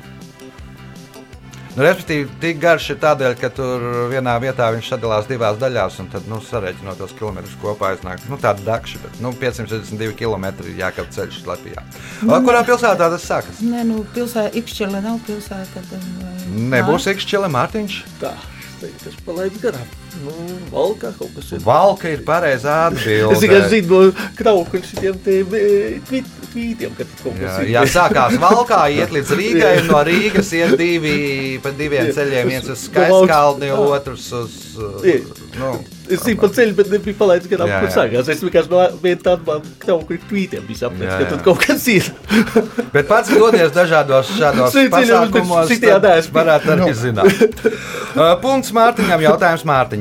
Nu, 1.78 1.84
respektīvi, 1.86 2.26
tik 2.42 2.56
garš 2.58 2.88
ir 2.90 2.96
tādēļ, 2.98 3.34
ka 3.38 3.48
tur 3.54 3.84
vienā 4.10 4.32
vietā 4.42 4.66
viņš 4.74 4.88
sadalās 4.90 5.28
divās 5.30 5.60
daļās, 5.60 6.00
un 6.02 6.08
tad, 6.10 6.24
nu, 6.26 6.40
sareiķinot 6.42 6.98
tos 6.98 7.12
kilometrus 7.14 7.54
kopā, 7.62 7.92
iznāk 7.94 8.24
nu, 8.26 8.34
tāda 8.42 8.64
dakša, 8.66 8.98
bet 9.04 9.20
nu, 9.22 9.30
562 9.38 10.16
km 10.18 10.48
ir 10.66 10.80
jākāp 10.80 11.12
ceļš 11.14 11.38
Latvijā. 11.46 11.84
Nu, 12.26 12.40
Kurā 12.48 12.64
pilsētā 12.66 13.06
tas 13.14 13.28
sākas? 13.30 13.62
Nē, 13.62 13.84
nu, 13.86 14.00
pilsēta 14.16 14.58
Ikšķele 14.58 15.04
nav 15.06 15.20
pilsēta. 15.28 15.84
Tad, 15.92 16.10
vai- 16.18 16.66
Nebūs 16.74 17.06
Ikšķile 17.14 17.52
Mārtiņš. 17.54 18.00
Tā, 18.24 18.34
tas 18.82 19.22
palaids 19.22 19.62
garām. 19.62 19.86
Nu, 20.24 20.32
valkā 20.72 21.10
kaut 21.18 21.34
kas 21.36 21.50
ir. 21.52 21.60
Valka 21.64 22.10
ir 22.10 22.22
pareizā 22.26 22.78
Es 22.96 23.42
tikai 23.42 23.60
atbilde. 23.60 23.68
zinu 23.74 24.00
no 24.08 24.28
krauka 24.38 24.80
šitiem 24.82 25.18
te 25.24 25.36
e, 25.44 26.20
tvītiem, 26.48 26.94
ka 26.96 27.06
kaut 27.22 27.36
Jā, 27.36 27.42
kas 27.44 27.58
ir. 27.62 27.70
jā, 27.74 27.82
sākās 27.92 28.38
Valkā, 28.40 28.80
iet 28.96 29.12
līdz 29.14 29.34
Rīgai, 29.40 29.74
un 29.82 29.92
no 29.92 30.00
Rīgas 30.08 30.50
iet 30.56 30.74
divi 30.80 31.60
pa 31.62 31.74
diviem 31.76 32.10
ceļiem. 32.16 32.50
Viens 32.54 32.72
uz 32.72 32.88
Skaiskalni, 32.88 33.70
otrs 33.76 34.32
uz. 34.40 34.58
Jā. 35.04 35.20
Nu, 35.58 35.76
Es 36.08 36.22
zinu 36.24 36.40
par 36.40 36.48
ceļu, 36.56 36.72
bet 36.72 36.88
nebija 36.88 37.16
palaids 37.18 37.48
garām, 37.50 37.68
Jā, 37.68 37.82
kur 37.82 37.90
jā. 37.90 37.94
sākās. 37.98 38.28
Es 38.32 38.40
vienkārši 38.40 39.18
tāda 39.20 39.42
man 39.44 39.66
krauka 39.82 40.14
ir 40.16 40.22
tvītiem 40.30 40.64
apmērs, 40.64 41.02
Jā, 41.04 41.18
ka 41.18 41.24
jā. 41.26 41.28
tur 41.34 41.42
kaut 41.44 41.60
kas 41.66 41.84
ir. 41.92 42.08
Bet 42.94 43.10
pats 43.10 43.28
dodies 43.28 43.74
dažādos 43.76 44.30
šādos 44.38 44.78
pasākumos, 44.94 45.74
tad 45.84 46.30
varētu 46.32 46.74
arī 46.78 46.90
zināt. 46.96 47.44
Uh, 48.18 48.32
Punkts 48.40 48.72
Mārtiņam, 48.74 49.20
jautājums 49.22 49.62
Mārtiņam. 49.68 49.97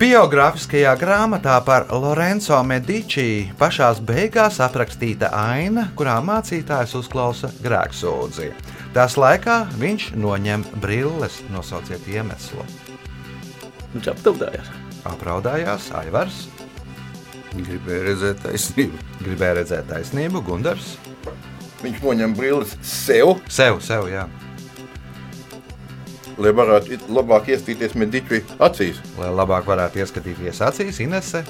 Biogrāfiskajā 0.00 0.94
grāmatā 0.96 1.58
par 1.64 1.86
Lorenzo 1.92 2.56
Medici 2.64 3.50
pašā 3.60 3.90
beigās 4.08 4.58
aprakstīta 4.64 5.28
aina, 5.36 5.90
kurā 5.96 6.16
mācītājs 6.24 6.94
uzklausa 6.96 7.50
grēksūdzi. 7.64 8.50
Tās 8.96 9.18
laikā 9.20 9.66
viņš 9.76 10.10
noņem 10.16 10.64
brilles, 10.80 11.42
nosauciet 11.52 12.08
iemeslu. 12.08 12.64
Viņš 13.94 14.12
aptaudājās. 14.14 14.72
Apraudājās 15.06 15.92
Aivars, 15.94 16.46
Gribēju 17.56 18.02
redzēt 18.10 18.42
taisnību. 18.44 18.98
gribēja 19.22 19.54
redzēt 19.60 19.86
taisnību, 19.88 20.42
Gundars. 20.44 20.96
Viņš 21.82 22.02
noņem 22.02 22.34
brilles 22.36 22.74
sev, 22.84 23.36
Sev, 23.48 23.80
sev, 23.80 24.08
jā. 24.12 24.26
Lai 26.38 26.52
varētu 26.52 26.92
it- 26.92 27.08
labāk 27.08 27.48
iestīties 27.54 27.94
mediķi 27.94 28.42
acīs. 28.58 29.00
Lai 29.18 29.28
labāk 29.28 29.64
varētu 29.68 30.02
ieskatīties 30.04 30.60
acīs, 30.60 31.00
Inese. 31.00 31.44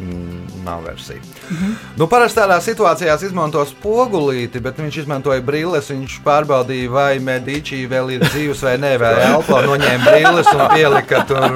Mm, 0.00 0.64
Nav 0.64 0.82
versija. 0.84 1.18
Mm 1.50 1.56
-hmm. 1.56 1.74
nu, 1.96 2.06
parasti 2.06 2.40
tādā 2.40 2.56
situācijā 2.60 3.24
izmanto 3.24 3.64
spogulīti, 3.66 4.60
bet 4.60 4.78
viņš 4.78 4.98
izmantoja 4.98 5.40
brilles. 5.40 5.90
Viņš 5.90 6.20
pārbaudīja, 6.24 6.90
vai 6.90 7.18
Medici 7.18 7.86
vēl 7.88 8.10
ir 8.10 8.20
dzīves 8.20 8.62
vai 8.62 8.76
nē, 8.78 8.98
vai 8.98 9.12
elpo 9.32 9.60
noņēma 9.62 10.04
brilles 10.10 10.46
un 10.54 10.68
pielika 10.74 11.24
tur. 11.24 11.50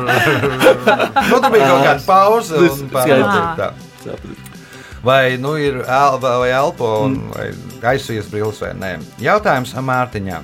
nu, 1.31 1.41
tur 1.41 1.51
bija 1.51 1.69
kaut 1.69 1.85
kāda 1.87 2.05
pauze. 2.07 2.57
Sapratu. 4.05 4.29
Vai 5.05 5.37
nu 5.37 5.57
ir 5.57 5.75
el, 5.75 6.19
vai 6.21 6.51
elpo, 6.51 7.01
un, 7.05 7.31
vai 7.35 7.51
aizsvies 7.83 8.27
brilles 8.31 8.61
vai 8.61 8.73
nē. 8.75 8.99
Jautājums 9.21 9.75
Mārtiņam. 9.75 10.43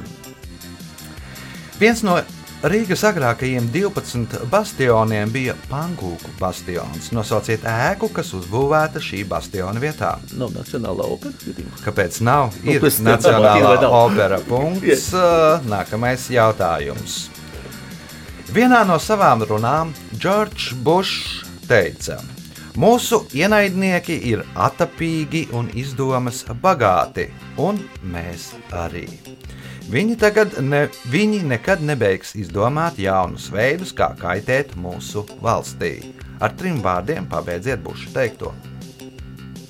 Viens 1.80 2.02
no 2.06 2.18
Rīgas 2.64 3.02
agrākajiem 3.04 3.66
12 3.74 4.46
bastioniem 4.48 5.28
bija 5.34 5.52
Pankūku 5.68 6.30
bastions. 6.38 7.10
Nosauciet 7.12 7.66
ēku, 7.68 8.08
kas 8.14 8.30
uzbūvēta 8.38 9.02
šī 9.04 9.20
bastiona 9.28 9.82
vietā. 9.82 10.14
Nav 10.40 10.54
nacionālā 10.56 11.04
opera. 11.12 11.34
Kāpēc 11.84 12.22
nav? 12.24 12.54
Nu, 12.62 12.72
Ir 12.72 12.80
tam 12.86 13.10
Nacionālā 13.10 13.74
nav? 13.82 13.96
opera 13.98 14.38
punkts. 14.48 15.10
Nākamais 15.68 16.30
jautājums. 16.32 17.18
Vienā 18.54 18.80
no 18.88 18.96
savām 19.02 19.44
runām 19.44 19.92
Džordžs 20.16 20.72
Bušs 20.86 21.44
teica: 21.68 22.20
Mūsu 22.80 23.26
ienaidnieki 23.36 24.16
ir 24.30 24.46
atapīgi 24.54 25.48
un 25.52 25.68
izdomas 25.74 26.44
bagāti, 26.62 27.28
un 27.58 27.82
mēs 28.08 28.54
arī. 28.72 29.04
Viņi, 29.90 30.14
tagad 30.16 30.54
ne, 30.64 30.86
viņi 31.12 31.42
nekad 31.44 31.82
nebeigs 31.84 32.32
izdomāt 32.40 32.96
jaunus 33.00 33.50
veidus, 33.52 33.92
kā 33.96 34.14
kaitēt 34.16 34.72
mūsu 34.80 35.26
valstī. 35.44 35.98
Ar 36.40 36.54
trim 36.56 36.80
vārdiem 36.84 37.26
pabeidziet 37.30 37.82
bušu 37.84 38.12
teikto. 38.14 38.54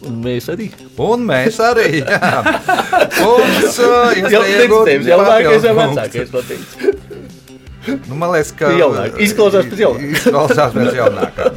Un 0.05 0.21
mēs 0.23 0.47
arī. 0.53 0.69
Un 1.01 1.25
mēs 1.27 1.59
arī. 1.65 2.03
Jā. 2.05 2.31
Punkts, 3.19 3.79
Jau 3.81 4.13
iespēja 4.13 4.63
iegūt 4.65 4.91
ticības, 4.91 5.11
jaunākais 5.11 5.67
papildu 5.67 5.79
vecākais 5.81 6.35
pateicis. 6.35 7.05
Nu, 8.09 8.17
man 8.17 8.31
liekas, 8.33 8.53
ka. 8.57 8.71
Izklausās 9.21 9.67
pēc 9.69 9.83
jaunākā. 9.83 10.13
Izklausās 10.17 10.77
pēc 10.77 10.99
jaunākā. 11.01 11.49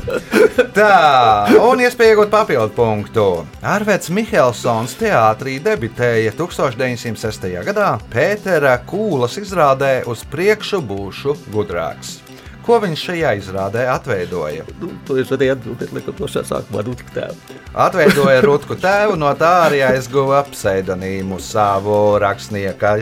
Tā, 0.77 1.47
un 1.57 1.79
iespēja 1.81 2.13
iegūt 2.13 2.29
papildu 2.29 2.69
punktu. 2.75 3.23
Arvets 3.65 4.11
Mihelsons 4.13 4.91
teātrī 4.99 5.55
debitēja 5.65 6.35
1906. 6.37 7.47
gadā 7.65 7.87
Pētera 8.13 8.75
Kūlas 8.85 9.39
izrādē 9.41 10.03
uz 10.05 10.21
priekšu 10.29 10.83
būšu 10.85 11.33
gudrāks. 11.55 12.19
Ko 12.61 12.77
viņš 12.83 13.07
šajā 13.09 13.33
izrādē 13.39 13.87
atveidoja? 13.89 14.67
Nu, 14.77 14.91
to 15.07 15.17
es 15.17 15.33
varēju 15.33 15.55
atbildēt, 15.55 15.97
laikam, 15.97 16.19
no 16.21 16.29
šā 16.29 16.45
sākumā 16.45 16.85
Rūtka 16.85 17.13
tēva. 17.15 17.59
Atveidoja 17.87 18.45
Rutku 18.45 18.77
tēvu, 18.77 19.17
no 19.17 19.33
tā 19.39 19.53
arī 19.71 19.81
aizguva 19.87 20.45
pseidonīmu 20.51 21.41
savu 21.41 22.19
rakstnieka. 22.21 22.99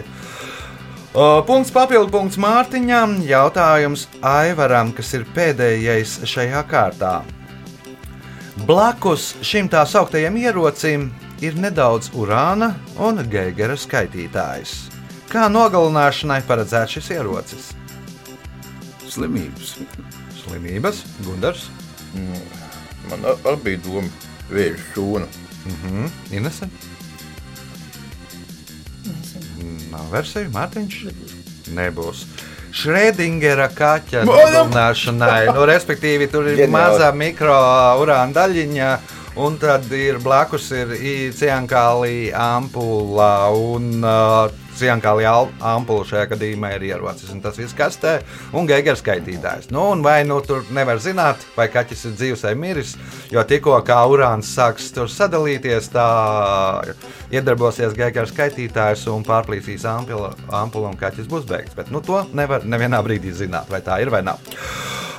O, 1.12 1.42
Punkts 1.44 1.76
papildu 1.76 2.08
punkts 2.14 2.40
Mārtiņam. 2.40 3.20
Jautājums 3.28 4.08
Aivaram, 4.24 4.96
kas 4.96 5.12
ir 5.20 5.28
pēdējais 5.36 6.22
šajā 6.24 6.70
kārtā. 6.72 7.18
Blakus 8.64 9.34
šim 9.44 9.68
tā 9.70 9.82
sauktajam 9.88 10.38
ierocim 10.40 11.10
ir 11.44 11.58
nedaudz 11.60 12.08
urāna 12.16 12.72
un 13.04 13.20
geigera 13.30 13.76
skaitītājs. 13.76 14.76
Kā 15.28 15.50
nogalināšanai 15.52 16.40
paredzēts 16.48 16.96
šis 16.96 17.10
ierocis? 17.18 17.72
Slimības. 19.12 19.76
Slimības, 20.46 21.04
Gundars, 21.26 21.68
Man 23.10 23.22
ar- 23.28 23.36
arī 23.44 23.58
bija 23.64 23.78
doma 23.84 24.08
vēža 24.50 24.80
šūna. 24.94 25.28
mhm. 25.66 26.06
Inese, 26.32 26.70
Nezinu. 29.06 29.92
nav 29.92 30.08
versija, 30.12 30.50
Mārtiņš. 30.50 31.12
Nebūs. 31.76 32.24
Šrēdingera 32.76 33.70
kaķa 33.72 34.26
nogalināšanai, 34.28 35.46
nu, 35.56 35.64
respektīvi, 35.70 36.28
tur 36.32 36.50
ir 36.52 36.58
Ģeniāli. 36.60 36.74
maza 36.74 37.12
mikrourāna 37.16 38.36
daļiņa, 38.36 38.90
un 39.36 39.58
tad 39.60 39.90
ir 39.92 40.20
blakus 40.24 40.70
ir 40.76 40.94
ciankālī 41.36 42.30
ampula, 42.32 43.50
un 43.52 44.00
uh, 44.00 44.48
ciankālī 44.80 45.26
ampula 45.28 46.06
šajā 46.08 46.30
gadījumā 46.34 46.72
ir 46.76 46.86
ierocis, 46.90 47.34
tas 47.44 47.60
viss 47.60 47.76
kastē, 47.76 48.16
un 48.56 48.68
geigers 48.70 49.04
skaitītājs. 49.04 49.70
Nu, 49.76 49.90
un 49.92 50.04
vai 50.06 50.22
nu 50.28 50.40
tur 50.46 50.64
nevar 50.76 51.02
zināt, 51.04 51.44
vai 51.58 51.68
kaķis 51.72 52.06
ir 52.10 52.16
dzīves 52.20 52.46
vai 52.48 52.56
miris, 52.60 52.96
jo 53.32 53.44
tikko 53.48 53.78
kā 53.88 54.00
urāns 54.12 54.54
sāks 54.56 54.92
tur 54.96 55.12
sadalīties, 55.12 55.92
tā 55.96 56.08
iedarbosies 57.36 57.96
geigers 57.98 58.32
skaitītājs 58.36 59.08
un 59.12 59.28
pārplīsīs 59.28 59.88
ampula, 59.90 60.34
ampula 60.64 60.92
un 60.94 61.00
kaķis 61.00 61.32
būs 61.32 61.48
beigts. 61.50 61.76
Bet 61.76 61.92
nu, 61.92 62.04
to 62.04 62.24
nevar 62.36 62.64
nevienā 62.64 63.04
brīdī 63.04 63.36
zināt, 63.36 63.72
vai 63.72 63.84
tā 63.84 64.00
ir 64.04 64.14
vai 64.14 64.24
nav. 64.26 64.40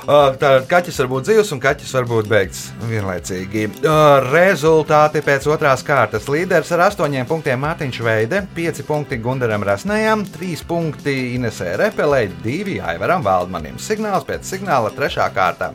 Uh, 0.07 0.29
Tātad 0.39 0.69
kaķis 0.71 1.01
var 1.01 1.07
būt 1.11 1.25
dzīves, 1.27 1.49
un 1.51 1.59
kaķis 1.59 1.89
var 1.97 2.05
būt 2.07 2.27
beigts 2.31 2.59
vienlaicīgi. 2.87 3.65
Uh, 3.81 4.23
Rezultāti 4.23 5.19
pēc 5.19 5.49
otrās 5.51 5.81
kārtas. 5.83 6.29
Līderis 6.31 6.71
ar 6.71 6.85
astoņiem 6.85 7.27
punktiem 7.27 7.59
Mārtiņš 7.59 7.99
Veide, 8.05 8.39
pieci 8.55 8.85
punkti 8.87 9.19
Gundaram 9.19 9.65
Rasnējam, 9.67 10.23
trīs 10.31 10.63
punkti 10.63 11.33
Inesē 11.33 11.73
Repelē, 11.81 12.21
divi 12.39 12.77
Aivaram 12.79 13.25
Valdmanim. 13.25 13.75
Signāls 13.83 14.23
pēc 14.29 14.47
signāla 14.47 14.93
trešā 14.95 15.27
kārta. 15.35 15.73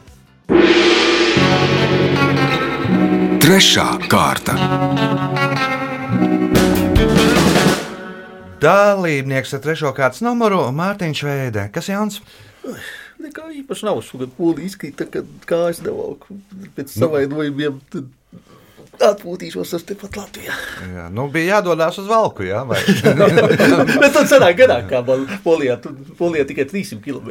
Trešā 3.45 3.87
kārta. 4.09 4.57
Dalībnieks 8.65 9.53
ar 9.53 9.65
trešo 9.69 9.93
kārtas 9.93 10.25
numuru 10.25 10.65
Mārtiņš 10.73 11.25
Veidē. 11.29 11.69
Kas 11.77 11.93
jauns? 11.93 12.23
Nekā 13.23 13.49
īpaši 13.63 13.87
nav. 13.87 14.01
Šogad 14.07 14.33
pūlī 14.39 14.67
izkrita, 14.69 15.07
kad 15.11 15.29
kājas 15.49 15.83
nevalku. 15.85 16.39
Pēc 16.77 16.95
savainojumiem 16.97 17.79
tad 17.93 18.11
atpūtīšos 19.09 19.73
es 19.79 19.85
tepat 19.89 20.17
Latvijā. 20.21 20.55
Jā, 20.95 21.07
nu, 21.15 21.27
bija 21.33 21.57
jādodas 21.59 21.99
uz 22.03 22.07
Valku. 22.11 22.45
Jā, 22.47 22.63
vai? 22.69 22.79
Bet 24.03 24.13
tad 24.15 24.29
sanāk 24.31 24.57
garāk, 24.61 24.87
kā 24.91 25.01
polijā. 25.45 25.77
Tur 25.83 25.97
polijā 26.19 26.45
tikai 26.49 26.67
300 26.71 27.01
km. 27.05 27.29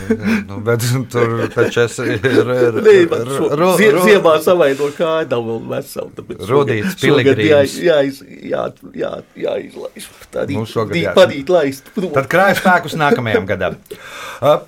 nu, 0.48 0.60
bet 0.66 0.84
tur 1.12 1.44
taču 1.54 1.84
es 1.84 1.98
zie- 3.80 3.92
ziemā 4.04 4.34
savaino 4.44 4.90
kāju 4.96 5.28
nav 5.30 5.46
vēl 5.46 5.84
šogad- 5.86 6.42
šogad 6.46 6.96
Piligrīms. 7.00 7.76
jā- 7.80 7.84
jāiz- 7.90 8.24
jā- 8.24 8.66
jā- 9.04 9.22
Jāizlaiž. 9.40 10.08
Tādī 10.32 10.54
Nu, 10.58 10.64
jā. 10.94 11.14
padīt 11.16 11.48
laist. 11.50 11.90
prom. 11.94 12.10
Tad 12.14 12.28
krājas 12.30 12.60
spēkus 12.62 12.96
nākamajam 12.98 13.46
gadam. 13.48 13.76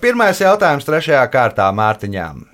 Pirmais 0.01 0.41
jautājums 0.43 0.85
trešajā 0.89 1.23
kārtā 1.33 1.69
Mārtiņām. 1.75 2.45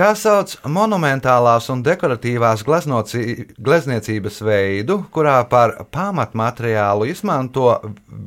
Kā 0.00 0.14
sauc 0.16 0.54
monumentālās 0.64 1.66
un 1.68 1.82
dekoratīvās 1.84 2.62
glezniecības 2.64 4.38
veidu, 4.48 4.94
kurā 5.12 5.34
par 5.50 5.74
pamatmateriālu 5.92 7.10
izmanto 7.10 7.66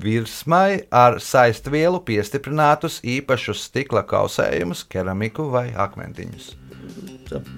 virsmai 0.04 0.84
ar 0.94 1.18
saistvielu 1.18 2.04
piestiprinātus 2.06 3.00
īpašus 3.16 3.64
stikla 3.72 4.04
kausējumus, 4.06 4.86
keramiku 4.86 5.48
vai 5.50 5.72
akmentiņus? 5.74 6.52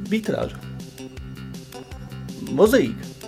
Vitrāža. 0.08 0.64
Mozaīka. 2.56 3.25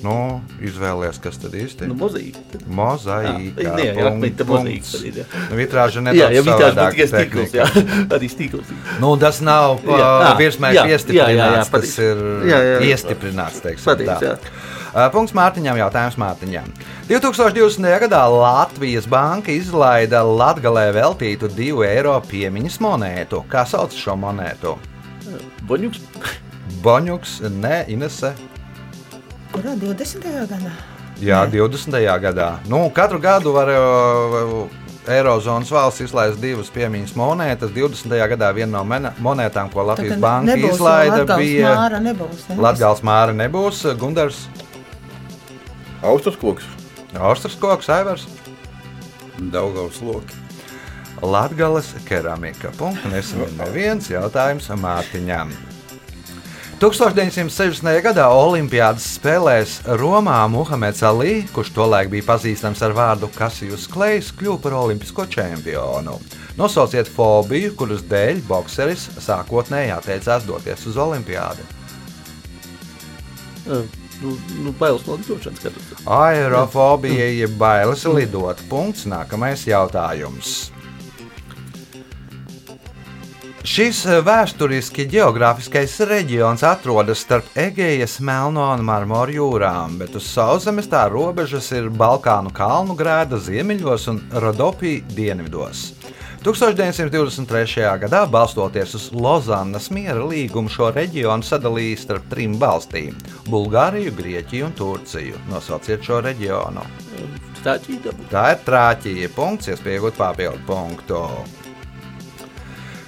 Nu, 0.00 0.40
izvēlēties, 0.64 1.18
kas 1.20 1.36
tad 1.42 1.52
īsti 1.60 1.88
Nu, 1.90 1.94
ir. 1.94 2.00
mozaīka. 2.00 2.60
Mozaīka. 2.78 3.64
Jā, 3.66 3.74
jā, 3.84 4.06
akmeņa 4.10 4.46
mozaīka 4.48 5.00
jā. 5.20 5.24
Nu, 5.50 5.58
Vitrāža 5.58 6.00
Jā, 6.00 6.04
nedaudz 6.06 6.36
ja 6.38 6.42
vitrāža 6.46 6.70
savādāka 6.70 6.88
būtu 6.88 6.96
tikai 6.96 7.08
stikls, 7.10 7.54
jā. 7.58 7.66
Arī 8.16 8.30
stikls. 8.32 8.72
Nu, 9.02 9.12
tas 9.20 9.40
nav 9.44 9.80
Jā, 9.84 9.98
jā, 10.00 10.32
virsmai 10.40 10.72
jā, 10.74 10.86
jā, 10.88 10.98
jā, 11.12 11.28
jā, 11.36 11.64
tas 11.74 11.96
ir 12.00 12.22
Jā, 12.48 12.60
jā. 12.70 12.76
iestiprināts. 12.90 13.60
teiksim 13.64 13.90
Patīk, 13.90 14.08
tā. 14.08 14.18
jā. 14.24 14.36
Uh, 14.90 15.06
Punkts 15.14 15.36
Mārtiņam, 15.38 15.76
jautājums 15.78 16.16
Mārtiņam. 16.18 16.72
2020. 17.06 17.84
gadā 18.06 18.24
Latvijas 18.32 19.06
banka 19.06 19.52
izlaida 19.54 20.24
Latvijā 20.26 20.88
veltītu 20.96 21.46
2 21.54 21.84
eiro 21.86 22.16
piemiņas 22.26 22.80
monētu. 22.82 23.44
Kā 23.52 23.62
sauc 23.70 23.94
šo 23.94 24.16
monētu? 24.18 24.74
Boņuks. 25.68 26.00
Boņuks, 26.82 27.36
ne 27.60 27.84
Inese. 27.92 28.32
Kurā 29.50 29.74
20. 29.78 30.26
gadā? 30.50 30.72
Jā, 31.20 31.42
20. 31.50 31.96
gadā. 32.22 32.50
Nu, 32.70 32.84
katru 32.94 33.18
gadu 33.20 33.52
var 33.52 33.68
Eirozonas 35.10 35.70
valsts 35.72 36.04
izlaist 36.04 36.40
divas 36.40 36.70
piemiņas 36.72 37.14
monētas. 37.18 37.72
20. 37.74 38.14
gadā 38.34 38.50
viena 38.56 38.78
no 38.78 39.00
monētām, 39.24 39.70
ko 39.72 39.84
Latvijas 39.88 40.14
Tad 40.16 40.22
banka 40.24 40.54
nebūs 40.54 40.76
izlaida, 40.76 41.16
Latgales 41.22 41.40
bija 41.42 41.72
Māra 41.76 42.00
nebūs. 42.04 42.44
ne? 42.48 42.58
Latvijas 42.66 43.02
māra 43.06 43.36
nebūs. 43.36 43.80
Gundars, 44.00 44.44
Austas 46.02 46.36
koks. 46.40 46.68
Austras 47.18 47.56
koks, 47.58 47.88
Aivars, 47.90 48.28
Daugavs 49.52 50.00
loki. 50.04 50.36
Latvijas 51.20 51.90
keramika. 52.06 52.70
Punkts. 52.78 53.04
Nesaņem 53.12 53.58
neviens 53.58 54.08
jautājums 54.12 54.70
Mārtiņam. 54.72 55.50
1960. 56.80 57.84
gadā 58.00 58.24
Olimpiādas 58.32 59.04
spēlēs 59.18 59.74
Romā 60.00 60.38
Muhameds 60.48 61.02
Ali, 61.04 61.42
kurš 61.52 61.74
tolaik 61.76 62.08
bija 62.08 62.24
pazīstams 62.30 62.80
ar 62.86 62.94
vārdu 62.96 63.28
Kasijus 63.34 63.84
Klejs, 63.92 64.30
kļuva 64.38 64.62
par 64.64 64.78
olimpisko 64.78 65.26
čempionu. 65.28 66.16
Nosauciet 66.56 67.10
fobiju, 67.12 67.74
kuras 67.76 68.00
dēļ 68.08 68.40
bokseris 68.48 69.10
sākotnēji 69.26 69.92
atteicās 69.98 70.48
doties 70.48 70.88
uz 70.88 70.96
Olimpiādu. 71.04 71.68
Nu, 73.68 73.84
nu, 74.64 74.72
bailes 74.80 75.04
no 75.04 75.20
lidošanas. 75.20 75.68
Aerofobija, 76.08 77.28
jeb 77.42 77.60
bailes 77.60 78.08
lidot. 78.08 78.64
Punkts. 78.72 79.04
Nākamais 79.04 79.68
jautājums. 79.68 80.70
Šis 83.70 84.00
eh, 84.08 84.16
vēsturiski 84.26 85.04
geogrāfiskais 85.06 85.92
reģions 86.08 86.64
atrodas 86.66 87.20
starp 87.22 87.52
Egejas, 87.54 88.16
Melno 88.18 88.64
un 88.74 88.80
Marmora 88.82 89.30
jūrām, 89.30 89.94
bet 90.00 90.16
uz 90.18 90.26
sauszemes 90.26 90.88
tā 90.90 91.04
robežas 91.12 91.68
ir 91.78 91.86
Balkānu 91.94 92.50
kalnu 92.50 92.96
grēda 92.98 93.38
ziemeļos 93.38 94.08
un 94.10 94.18
Rodopija 94.42 95.04
dienvidos. 95.14 95.84
1923. 96.42 97.86
gadā, 98.02 98.24
balstoties 98.26 98.96
uz 98.98 99.06
Lozannas 99.14 99.86
miera 99.94 100.26
līgumu, 100.26 100.72
šo 100.72 100.90
reģionu 100.96 101.46
sadalīja 101.46 102.02
starp 102.02 102.26
trim 102.34 102.58
valstīm- 102.58 103.22
Bulgāriju, 103.54 104.16
Grieķiju 104.18 104.66
un 104.66 104.74
Turciju. 104.82 105.46
Nosauciet 105.52 106.02
šo 106.02 106.18
reģionu. 106.26 106.82
Tā 107.62 107.78
ir 108.50 108.62
trāķija. 108.66 109.30
Punkts, 109.38 109.70
iespējot 109.70 110.18
papildu 110.18 110.66
punktu. 110.66 111.26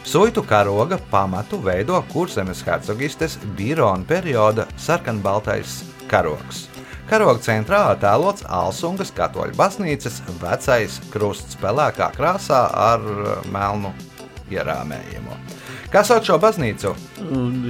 Suitu 0.04 0.42
karoga 0.42 0.98
pamatu 1.10 1.60
veido 1.62 2.02
kurzemes 2.12 2.62
hercogistes 2.66 3.38
Birona 3.56 4.04
perioda 4.04 4.66
sarkanbaltais 4.76 5.82
karogs. 6.10 6.66
Karoga 7.06 7.38
centrā 7.44 7.84
attēlots 7.92 8.42
Alsungas 8.50 9.12
katoļu 9.14 9.54
baznīcas 9.58 10.18
vecais 10.40 10.98
krusts 11.12 11.58
pelēkā 11.62 12.10
krāsā 12.16 12.64
ar 12.74 13.04
uh, 13.04 13.36
melnu 13.54 13.92
ierāmējumu. 14.50 15.38
Kas 15.92 16.10
sauc 16.10 16.26
šo 16.26 16.38
baznīcu? 16.40 16.94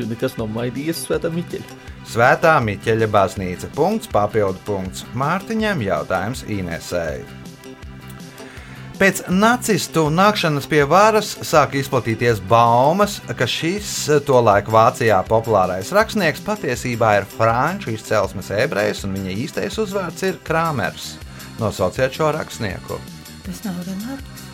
Nekas 0.09 0.38
nav 0.38 0.49
maidījies 0.57 1.05
svētā 1.05 1.31
Miķeļa. 1.35 1.79
Svētā 2.09 2.57
Miķeļa 2.64 3.11
baznīca. 3.12 3.71
Punkts, 3.77 4.09
papildu 4.11 4.62
punkts. 4.66 5.05
Mārtiņam 5.18 5.85
jautājums 5.85 6.47
Inesēji. 6.49 7.41
Pēc 9.00 9.22
nacistu 9.33 10.05
nākšanas 10.12 10.68
pie 10.70 10.83
varas 10.88 11.33
sāk 11.46 11.74
izplatīties 11.81 12.42
baumas, 12.50 13.18
ka 13.38 13.48
šis 13.48 13.88
tolaik 14.28 14.70
Vācijā 14.72 15.18
populārais 15.28 15.90
rakstnieks 15.96 16.44
patiesībā 16.46 17.16
ir 17.20 17.28
franču 17.37 17.94
izcelsmes 17.94 18.52
ebrejs 18.55 19.02
un 19.09 19.16
viņa 19.18 19.37
īstais 19.46 19.81
uzvārds 19.83 20.28
ir 20.28 20.38
Krāmers. 20.46 21.16
Nosauciet 21.61 22.14
šo 22.16 22.31
rakstnieku. 22.37 23.00
Tas 23.46 23.64
nav 23.66 23.81
remarks. 23.87 24.48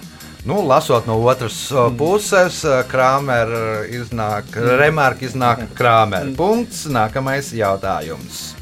Nu, 0.49 0.63
lasot 0.65 1.07
no 1.07 1.19
otras 1.29 1.57
o, 1.75 1.89
puses, 1.93 2.63
krāmera 2.89 3.83
iznāk, 3.91 4.55
remarka 4.81 5.27
iznāk 5.27 5.67
krāmera. 5.77 6.31
Punkts. 6.39 6.87
Nākamais 6.89 7.51
jautājums. 7.53 8.58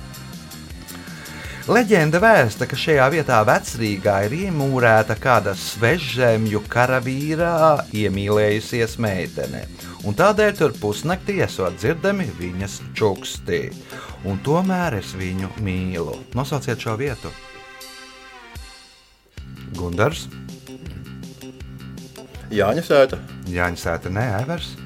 Leģenda 1.67 2.21
vēsta, 2.23 2.69
ka 2.71 2.77
šajā 2.79 3.09
vietā 3.11 3.41
vecrīgā 3.43 4.15
ir 4.29 4.35
iemūrēta 4.37 5.17
kāda 5.19 5.51
svežzemju 5.59 6.61
karavīrā 6.71 7.89
iemīlējusies 7.91 8.95
meitene, 9.03 9.65
un 10.07 10.15
tādēļ 10.15 10.55
tur 10.61 10.77
pusnaktī 10.79 11.41
esot 11.43 11.75
dzirdami 11.81 12.29
viņas 12.39 12.79
čukstī. 12.95 13.65
Un 14.23 14.39
tomēr 14.47 15.01
es 15.01 15.11
viņu 15.19 15.51
mīlu. 15.67 16.15
Nosauciet 16.39 16.87
šo 16.87 16.95
vietu. 17.03 17.35
Gundars, 19.75 20.29
Jāņa 22.55 22.83
sēta. 22.87 23.19
Jānis 23.51 23.83
Sēta, 23.83 24.11
Nē, 24.15 24.29
Aivars, 24.39 24.77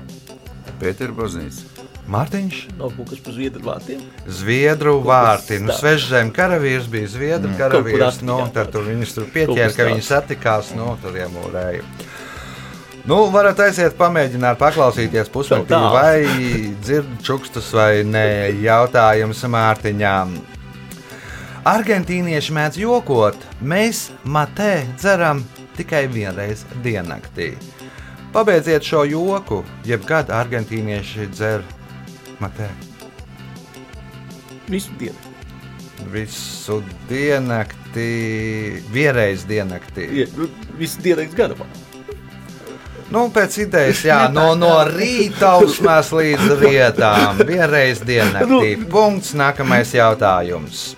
Pētera 0.80 1.12
baznīca. 1.12 1.69
Mārtiņš. 2.10 2.60
Nav 2.78 2.94
kaut 2.96 3.12
kas 3.12 3.20
par 3.22 3.34
zviedru 3.36 3.62
vārtiem. 3.68 4.00
Zviedru 4.26 4.96
vārti. 5.06 5.60
Nu, 5.62 5.70
tā. 5.70 5.78
Svežzem 5.78 6.32
karavīrs 6.34 6.88
bija 6.90 7.10
Zviedru 7.12 7.52
mm. 7.52 7.58
Karavīrs. 7.60 8.22
Nu, 8.26 8.40
tad 8.54 8.72
tur 8.74 8.88
viņus 8.88 9.14
tur 9.14 9.28
pieķēra, 9.30 9.70
ka 9.76 9.86
viņi 9.92 10.06
satikās, 10.06 10.72
nu, 10.78 10.96
tad 11.02 11.18
iemūrēja. 11.22 11.84
Nu, 13.08 13.22
varat 13.32 13.62
aiziet, 13.64 13.94
pamēģināt 13.98 14.58
paklausīties 14.60 15.30
pusnaktī, 15.32 15.78
vai 15.94 16.26
dzird 16.82 17.14
čukstus 17.24 17.70
vai 17.74 18.02
nē. 18.04 18.26
Jautājums 18.60 19.40
Mārtiņām. 19.54 20.36
Argentīnieši 21.70 22.54
mēdz 22.56 22.78
jokot, 22.80 23.36
mēs 23.60 24.08
matē 24.24 24.80
dzeram 24.98 25.42
tikai 25.78 26.06
vienreiz 26.12 26.66
diennaktī. 26.84 27.54
Pabeidziet 28.32 28.86
šo 28.86 29.02
joku, 29.08 29.64
jebkad 29.88 30.30
argentīnieši 30.34 31.28
dzer 31.32 31.64
matē. 32.40 32.68
Visu 34.70 34.94
dienu. 35.00 35.18
Visu 36.10 36.80
diennaktī, 37.10 38.80
vienreiz 38.92 39.44
diennaktī. 39.48 40.06
Ja, 40.22 40.26
nu, 40.38 40.48
visu 40.78 41.02
dienu 41.04 41.26
garumā. 41.36 41.68
Nu, 43.10 43.24
pēc 43.34 43.56
idejas, 43.64 44.04
jā, 44.06 44.20
no, 44.30 44.52
no 44.54 44.70
rīta 44.86 45.56
ausmās 45.58 46.12
līdz 46.14 46.54
rietām. 46.60 47.42
Vienreiz 47.42 48.04
diennaktī. 48.06 48.76
Punkts. 48.90 49.34
Nākamais 49.34 49.90
jautājums. 49.98 50.92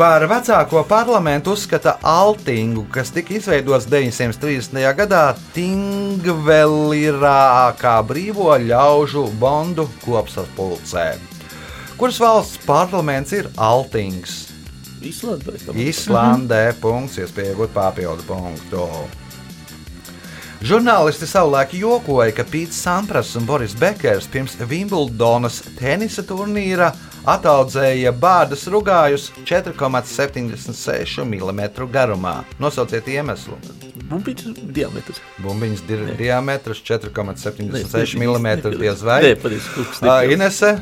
Par 0.00 0.24
vecāko 0.24 0.80
parlamentu 0.88 1.52
uzskata 1.52 1.98
Altingu, 2.08 2.86
kas 2.88 3.10
tika 3.12 3.34
izveidots 3.36 3.84
930. 3.92 4.78
gadā 4.96 5.34
Tingvelirā 5.52 7.26
kā 7.76 7.98
brīvo 8.08 8.56
ļaužu 8.64 9.26
bondu 9.42 9.84
kopsapulcē. 10.00 11.04
Kuras 12.00 12.16
valsts 12.16 12.64
parlaments 12.64 13.36
ir 13.36 13.52
Altings? 13.60 14.48
Islandē. 15.04 15.60
Islandē. 15.76 16.62
Punkts, 16.80 17.20
iespēja 17.20 17.52
iegūt 17.52 17.76
papildu 17.76 18.24
punktu. 18.24 18.88
Žurnālisti 20.64 21.28
savulaik 21.28 21.76
jokoja, 21.76 22.32
ka 22.36 22.48
Pīts 22.48 22.80
Sampras 22.88 23.36
un 23.36 23.44
Boris 23.48 23.76
Bekers 23.76 24.32
pirms 24.32 24.56
Wimbledonas 24.64 25.60
tenisa 25.76 26.24
turnīra 26.24 26.88
ataudzēja 27.28 28.12
bādas 28.16 28.66
rugājus 28.70 29.30
4,76 29.48 31.24
mm 31.24 31.62
garumā. 31.92 32.40
Nosauciet 32.62 33.08
iemeslu. 33.08 33.58
Bumbiņas 34.10 34.62
diametrs. 34.74 35.20
Bumbiņas 35.44 35.84
di 35.86 35.98
Nē. 36.00 36.16
diametrs 36.18 36.80
4,76 36.86 38.16
Nē, 38.18 38.56
mm. 38.56 38.80
diez 38.80 39.04
vai. 39.06 39.20
Nē, 39.28 39.36
patiesi, 39.42 39.70
nepilns. 39.76 40.32
Inese, 40.34 40.72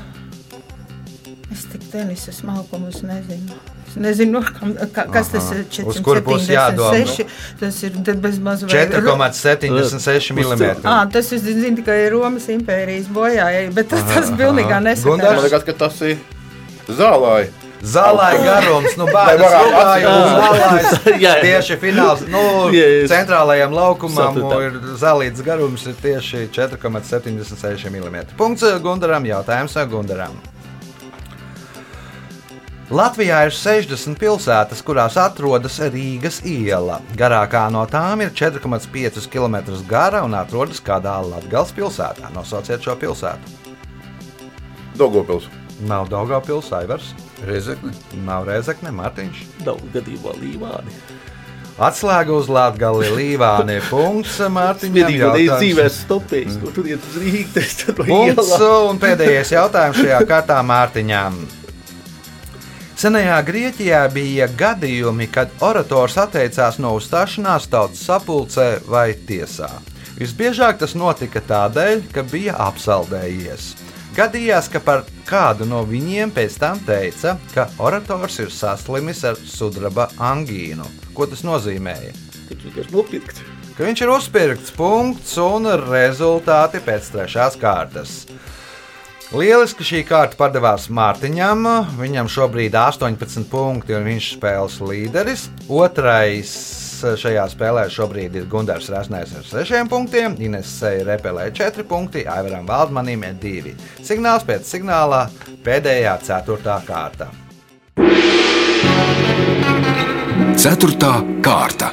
Es 1.53 1.65
tik 1.65 1.81
tenisa 1.91 2.33
smalkumus 2.33 3.01
nezinu. 3.03 3.57
Es 3.89 3.95
nezinu, 3.97 4.43
kam, 4.45 4.75
ka, 4.93 5.07
kas 5.13 5.29
tas 5.33 5.47
ir. 5.55 5.59
Uz 5.89 6.01
kuru 6.05 6.21
pusi 6.27 6.53
jādomā? 6.53 6.91
476. 7.01 7.25
Tas 7.61 7.75
ir 7.87 7.91
tad 8.05 8.19
bez 8.25 8.37
maz 8.39 8.63
vai- 8.67 8.87
4,76 8.87 10.33
mm. 10.37 10.63
Ā, 10.85 11.11
tas 11.13 11.27
es 11.33 11.41
zinu 11.47 11.77
tikai 11.81 12.11
Romas 12.13 12.47
impērijas 12.53 13.07
bojājai, 13.15 13.71
bet 13.75 13.87
tas, 13.95 14.03
tas 14.13 14.29
pilnīgi 14.35 14.69
Man 14.69 14.85
Gundars? 14.85 15.05
nesaka. 15.07 15.41
liekas, 15.47 15.65
ka 15.65 15.73
tas 15.87 15.97
ir 16.05 16.17
zālājs. 16.89 17.51
Zālē 17.79 18.33
garums, 18.43 18.97
nu 18.99 19.07
jā. 21.23 21.35
Tieši 21.45 21.77
fināls, 21.79 22.21
nu, 22.27 22.41
centrālajam 23.13 23.71
laukumam 23.77 24.35
ir 24.67 24.73
zālīts 24.99 25.39
garums 25.47 25.83
ir 25.87 25.95
tieši 26.03 26.49
4,76 26.59 27.87
mm. 27.95 28.17
Punkts 28.41 28.63
Gundaram, 28.83 29.23
jautājums 29.31 29.75
Gundaram. 29.93 30.35
Latvijā 32.89 33.43
ir 33.45 33.53
60 33.53 34.17
pilsētas, 34.17 34.79
kurās 34.81 35.19
atrodas 35.21 35.75
Rīgas 35.93 36.39
iela. 36.49 37.03
Garākā 37.21 37.67
no 37.69 37.83
tām 37.85 38.23
ir 38.25 38.31
4,5 38.33 39.27
km 39.29 39.59
gara 39.91 40.23
un 40.25 40.33
atrodas 40.39 40.81
kādā 40.81 41.19
Latvijas 41.21 41.75
pilsētā. 41.77 42.31
Nosauciet 42.33 42.81
šo 42.81 42.97
pilsētu. 42.97 43.53
Dogopils. 44.97 45.51
Nav 45.85 46.09
Daugavpils, 46.09 46.73
Aivars, 46.73 47.13
Rezekne. 47.47 47.93
nav 48.25 48.49
Rezekne, 48.49 48.91
Mārtiņš. 48.97 49.45
Daudz 49.69 49.93
gadījumā 49.93 50.33
līvāni. 50.41 50.97
Atslēga 51.79 52.35
uz 52.35 52.49
Latvijas 52.49 53.13
līvāni. 53.15 53.79
Punkts. 53.93 54.41
Vienīgā 54.41 55.29
reize 55.37 55.45
jautājums. 55.45 55.61
dzīvē 55.61 55.87
stopējis, 56.01 56.59
tur 56.73 56.89
iet 56.89 57.05
uz 57.05 57.21
Rīgas. 57.21 57.79
Punkts 58.01 58.57
un 58.65 59.05
pēdējais 59.05 59.55
jautājums 59.55 60.01
šajā 60.01 60.25
kārtā 60.33 60.59
Mārtiņam. 60.73 61.39
Senajā 62.99 63.37
Grieķijā 63.47 63.99
bija 64.11 64.49
gadījumi, 64.59 65.29
kad 65.31 65.53
orators 65.63 66.17
atteicās 66.19 66.81
no 66.83 66.97
uzstāšanās 66.99 67.69
tautas 67.71 68.01
sapulcē 68.03 68.65
vai 68.91 69.13
tiesā. 69.29 69.69
Visbiežāk 70.19 70.81
tas 70.81 70.97
notika 70.99 71.39
tādēļ, 71.47 72.03
ka 72.11 72.25
bija 72.27 72.57
apsaldējies. 72.65 73.69
Gadījās, 74.17 74.67
ka 74.73 74.83
par 74.83 75.05
kādu 75.29 75.69
no 75.71 75.85
viņiem 75.87 76.33
pēc 76.35 76.59
tam 76.59 76.83
teica, 76.83 77.37
ka 77.55 77.69
orators 77.79 78.41
ir 78.43 78.51
saslimis 78.51 79.23
ar 79.31 79.39
sudraba 79.47 80.09
angīnu. 80.19 80.91
Ko 81.15 81.31
tas 81.31 81.47
nozīmēja? 81.47 82.11
Viņš 82.51 82.67
vienkārši 82.67 82.97
nopirkt. 82.97 83.45
ka 83.79 83.87
viņš 83.87 84.01
ir 84.03 84.11
uzpirkts 84.11 84.75
punkts 84.75 85.39
un 85.39 85.71
rezultāti 85.87 86.83
pēc 86.83 87.15
trešās 87.15 87.55
kārtas. 87.63 88.25
Lieliski 89.29 89.85
šī 89.85 89.99
kārta 90.09 90.39
padevās 90.41 90.87
Mārtiņam. 90.89 91.67
Viņam 91.99 92.31
šobrīd 92.33 92.73
ir 92.73 92.81
18 92.81 93.45
punkti, 93.51 93.93
un 93.93 94.07
viņš 94.09 94.29
ir 94.31 94.39
spēles 94.39 94.79
līderis. 94.81 95.43
Otrais 95.69 96.53
šajā 97.21 97.45
spēlē 97.53 97.85
šobrīd 97.93 98.39
ir 98.41 98.49
Gunārs 98.49 98.89
Rasnēs 98.91 99.37
ar 99.37 99.45
6 99.45 99.85
punktiem, 99.93 100.39
Inesē 100.41 100.95
Repelē 101.07 101.51
4 101.53 101.85
punkti, 101.87 102.25
Aivaram 102.25 102.65
Valdmanim 102.67 103.29
ir 103.29 103.37
2. 103.45 103.77
Signāls 104.01 104.49
pēc 104.49 104.65
signālā 104.65 105.27
pēdējā 105.67 106.17
ceturtā 106.25 106.81
kārta. 106.89 107.29
Ceturtā 110.59 111.19
kārta. 111.45 111.93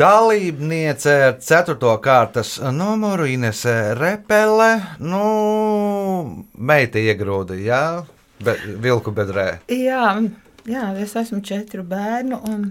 Dalībniece 0.00 1.12
ar 1.26 1.34
4. 1.44 1.76
kārtas 2.00 2.54
numuru 2.72 3.26
Inesē 3.28 3.92
Repele. 3.98 4.68
Nu, 5.04 5.24
meita 6.56 6.96
iegrūda, 6.96 7.58
jā, 7.60 7.80
be, 8.40 8.54
vilku 8.80 9.12
bedrē. 9.12 9.58
Jā, 9.68 10.14
jā, 10.64 10.86
es 11.04 11.12
esmu 11.20 11.42
četru 11.44 11.84
bērnu 11.84 12.38
un 12.48 12.64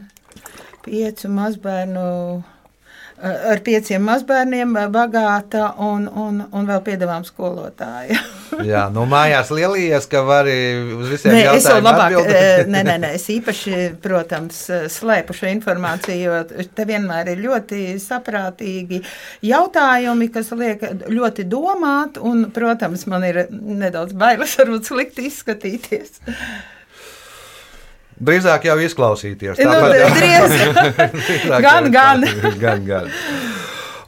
piecu 0.88 1.30
mazbērnu. 1.36 2.08
Ar 3.20 3.60
pieciem 3.60 4.04
mazbērniem, 4.08 4.78
bagāta 4.94 5.74
un, 5.84 6.06
un, 6.08 6.38
un 6.56 6.68
vēl 6.70 6.80
piedāvājuma 6.86 7.28
skolotāja. 7.28 8.16
Jā, 8.72 8.86
nu 8.94 9.04
mājās 9.10 9.52
lielījies, 9.52 10.08
ka 10.12 10.22
vari 10.28 10.56
uz 10.96 11.12
visiem 11.12 11.36
Nē, 11.36 11.42
es 11.58 11.68
jau 11.68 11.76
jautājumiem 11.76 11.90
labāk, 11.90 12.16
atbildēt. 12.16 12.40
eh, 12.40 12.70
nē, 12.74 12.84
nē, 12.88 12.96
nē, 13.04 13.12
es 13.20 13.28
īpaši, 13.36 13.76
protams, 14.04 14.62
eh, 14.72 14.88
slēpu 14.92 15.36
šo 15.36 15.52
informāciju, 15.52 16.18
jo 16.24 16.66
te 16.76 16.88
vienmēr 16.88 17.34
ir 17.34 17.44
ļoti 17.44 17.84
saprātīgi 18.04 19.04
jautājumi, 19.52 20.32
kas 20.34 20.56
liek 20.56 20.88
ļoti 21.12 21.48
domāt, 21.52 22.20
un, 22.24 22.48
protams, 22.56 23.04
man 23.12 23.28
ir 23.28 23.46
nedaudz 23.52 24.16
bailes 24.16 24.56
varbūt 24.60 24.94
slikti 24.94 25.28
izskatīties. 25.28 26.22
Drīzāk 28.20 28.66
jau 28.68 28.76
izklausīties. 28.84 29.60
Nu, 29.64 29.76
drīz. 29.94 30.56
Drīzāk 31.16 31.62
Gan, 31.64 31.88
jau 31.88 31.94
gan. 31.94 32.26
gan, 32.60 32.86
gan. 32.88 33.12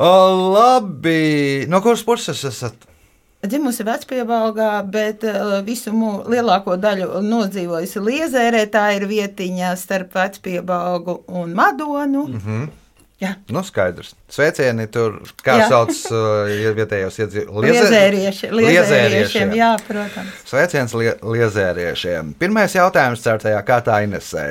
O, 0.01 0.09
labi, 0.55 1.67
no 1.71 1.79
kuras 1.83 2.03
puses 2.03 2.41
esat? 2.47 2.87
Dzimusi 3.41 3.81
vecpiebalgā, 3.85 4.69
bet 4.85 5.23
uh, 5.25 5.55
visu 5.65 5.93
mū, 5.95 6.11
lielāko 6.29 6.75
daļu 6.77 7.23
nodzīvojusi 7.25 8.03
Liezērē. 8.05 8.67
Tā 8.69 8.83
ir 8.99 9.07
vietiņa 9.09 9.71
starp 9.81 10.13
vecpiebalgu 10.13 11.23
un 11.27 11.55
Madonu. 11.57 12.27
Mm 12.27 12.43
-hmm. 12.43 12.67
Jā, 13.21 13.35
Nu, 13.53 13.61
skaidrs. 13.61 14.15
Sveicieni 14.33 14.87
tur, 14.89 15.19
kā 15.45 15.59
Jā. 15.61 15.67
sauc 15.69 15.93
uh, 16.09 16.49
vietējos 16.73 17.19
iedzīvotājus. 17.21 17.77
liezērieši, 17.77 18.49
liezēriešiem, 18.57 19.53
jā, 19.59 19.71
protams. 19.85 20.39
Sveiciens 20.49 20.95
lie 20.97 21.13
liezēriešiem. 21.21 22.33
Pirmais 22.41 22.73
jautājums 22.73 23.21
ceturtajā 23.21 23.61
kārtā 23.67 23.99
Inesē. 24.07 24.45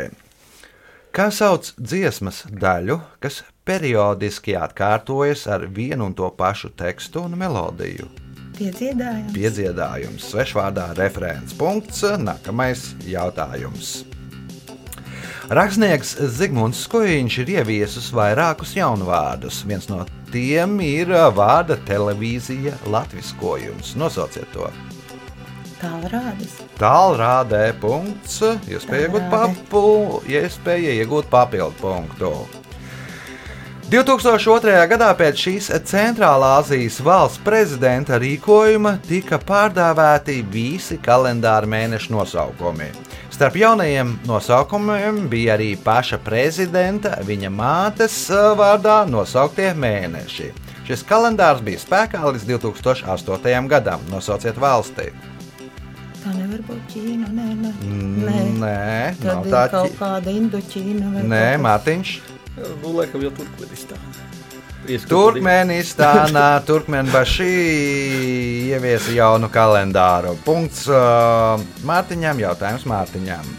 Kā 1.10 1.26
sauc 1.34 1.72
dziesmas 1.74 2.44
daļu, 2.46 3.00
kas 3.18 3.40
periodiski 3.66 4.54
atkārtojas 4.54 5.48
ar 5.50 5.66
vienu 5.66 6.06
un 6.06 6.14
to 6.14 6.30
pašu 6.38 6.70
tekstu 6.78 7.24
un 7.26 7.34
melodiju? 7.40 8.06
Piedziedājums. 8.60 9.32
Piedziedājums, 9.34 10.30
svešvārdā 10.30 10.92
referents 10.98 11.56
punkts. 11.58 12.04
Nākamais 12.22 12.92
jautājums. 13.08 14.04
Rakstnieks 15.50 16.12
Zigmunds 16.30 16.84
Skojiņš 16.86 17.36
ir 17.42 17.48
ieviesis 17.56 18.12
vairākus 18.14 18.76
jaunvārdus. 18.76 19.64
Viens 19.66 19.88
no 19.90 20.04
tiem 20.30 20.76
ir 20.86 21.10
ā, 21.10 21.24
vārda 21.34 21.74
televīzija 21.88 22.76
latviskojums. 22.86 23.96
Nosauciet 23.98 24.46
to. 24.54 24.68
Tālrādes. 25.80 26.54
Tālrādē 26.78 27.64
punkts, 27.82 28.38
iespēja 28.70 29.08
iegūt, 29.08 29.26
papu, 29.34 29.84
iespēja 30.30 30.94
iegūt 31.00 31.26
papildu 31.34 31.74
punktu. 31.82 32.34
2002. 33.90 34.70
gadā 34.86 35.08
pēc 35.18 35.40
šīs 35.44 35.68
Centrālā 35.90 36.52
Azijas 36.60 37.00
valsts 37.02 37.40
prezidenta 37.42 38.20
rīkojuma 38.22 38.92
tika 39.02 39.40
pārdāvēti 39.42 40.36
visi 40.46 40.98
kalendāra 41.02 41.66
mēnešu 41.66 42.14
nosaukumi. 42.14 42.86
Starp 43.34 43.56
jaunajiem 43.58 44.12
nosaukumiem 44.28 45.24
bija 45.32 45.56
arī 45.56 45.72
paša 45.82 46.20
prezidenta, 46.22 47.16
viņa 47.26 47.50
mātes 47.50 48.14
ā, 48.30 48.52
vārdā 48.60 49.00
nosauktie 49.10 49.72
mēneši. 49.74 50.52
Šis 50.86 51.02
kalendārs 51.10 51.62
bija 51.66 51.82
spēkā 51.82 52.22
līdz 52.30 52.46
2008. 52.46 53.68
gadam. 53.70 54.06
Nosauciet 54.12 54.58
valsti. 54.60 55.10
Tā 56.20 56.30
nevar 56.36 56.62
būt 56.68 56.94
Ķīna. 56.94 57.30
Nē, 57.34 57.52
nē. 57.58 57.76
nē. 57.90 58.40
Nē, 58.60 59.14
nav 59.24 59.46
ir 59.46 59.54
tā 59.54 59.66
kaut 59.72 59.90
ķi- 59.90 59.98
kāda 59.98 60.36
Indoķīna. 60.36 61.16
Nē, 61.24 61.46
kaut 61.56 61.64
Mārtiņš. 61.66 62.18
Nu, 62.60 62.92
laikam 62.96 63.22
jau 63.24 63.32
Turkmenistāna. 63.36 64.28
Ieskatu 64.88 65.12
Turkmenistānā 65.12 66.44
Turkmenbašī 66.68 67.48
ieviesa 68.72 69.12
jaunu 69.12 69.50
kalendāru. 69.52 70.34
Punkts 70.44 70.86
uh, 70.88 71.60
Mārtiņam, 71.86 72.40
jautājums 72.40 72.86
Mārtiņam. 72.88 73.50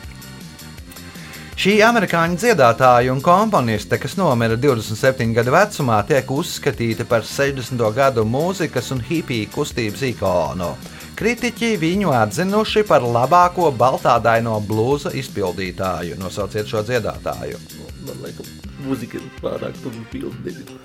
Šī 1.61 1.75
amerikāņu 1.85 2.39
dziedātāja 2.41 3.11
un 3.13 3.19
komponiste, 3.21 3.99
kas 4.01 4.15
nomira 4.17 4.55
27 4.57 5.35
gadu 5.35 5.53
vecumā, 5.53 5.99
tiek 6.09 6.31
uzskatīta 6.33 7.05
par 7.05 7.21
60. 7.27 7.83
gadu 7.93 8.25
mūzikas 8.25 8.89
un 8.95 9.03
hipiju 9.05 9.51
kustības 9.53 10.01
ikonu. 10.09 10.71
Kritiķi 11.21 11.75
viņu 11.77 12.15
atzinuši 12.17 12.81
par 12.89 13.05
labāko 13.05 13.69
baltādaino 13.77 14.57
blūza 14.65 15.13
izpildītāju. 15.21 16.17
Nosauciet 16.17 16.65
šo 16.71 16.81
dziedātāju. 16.87 17.61
Man 18.07 18.25
liekas, 18.25 18.49
muzika 18.85 19.17
ir 19.21 19.29
pārāk 19.41 19.77
tuvu. 19.83 20.03
Nezinu. 20.45 20.79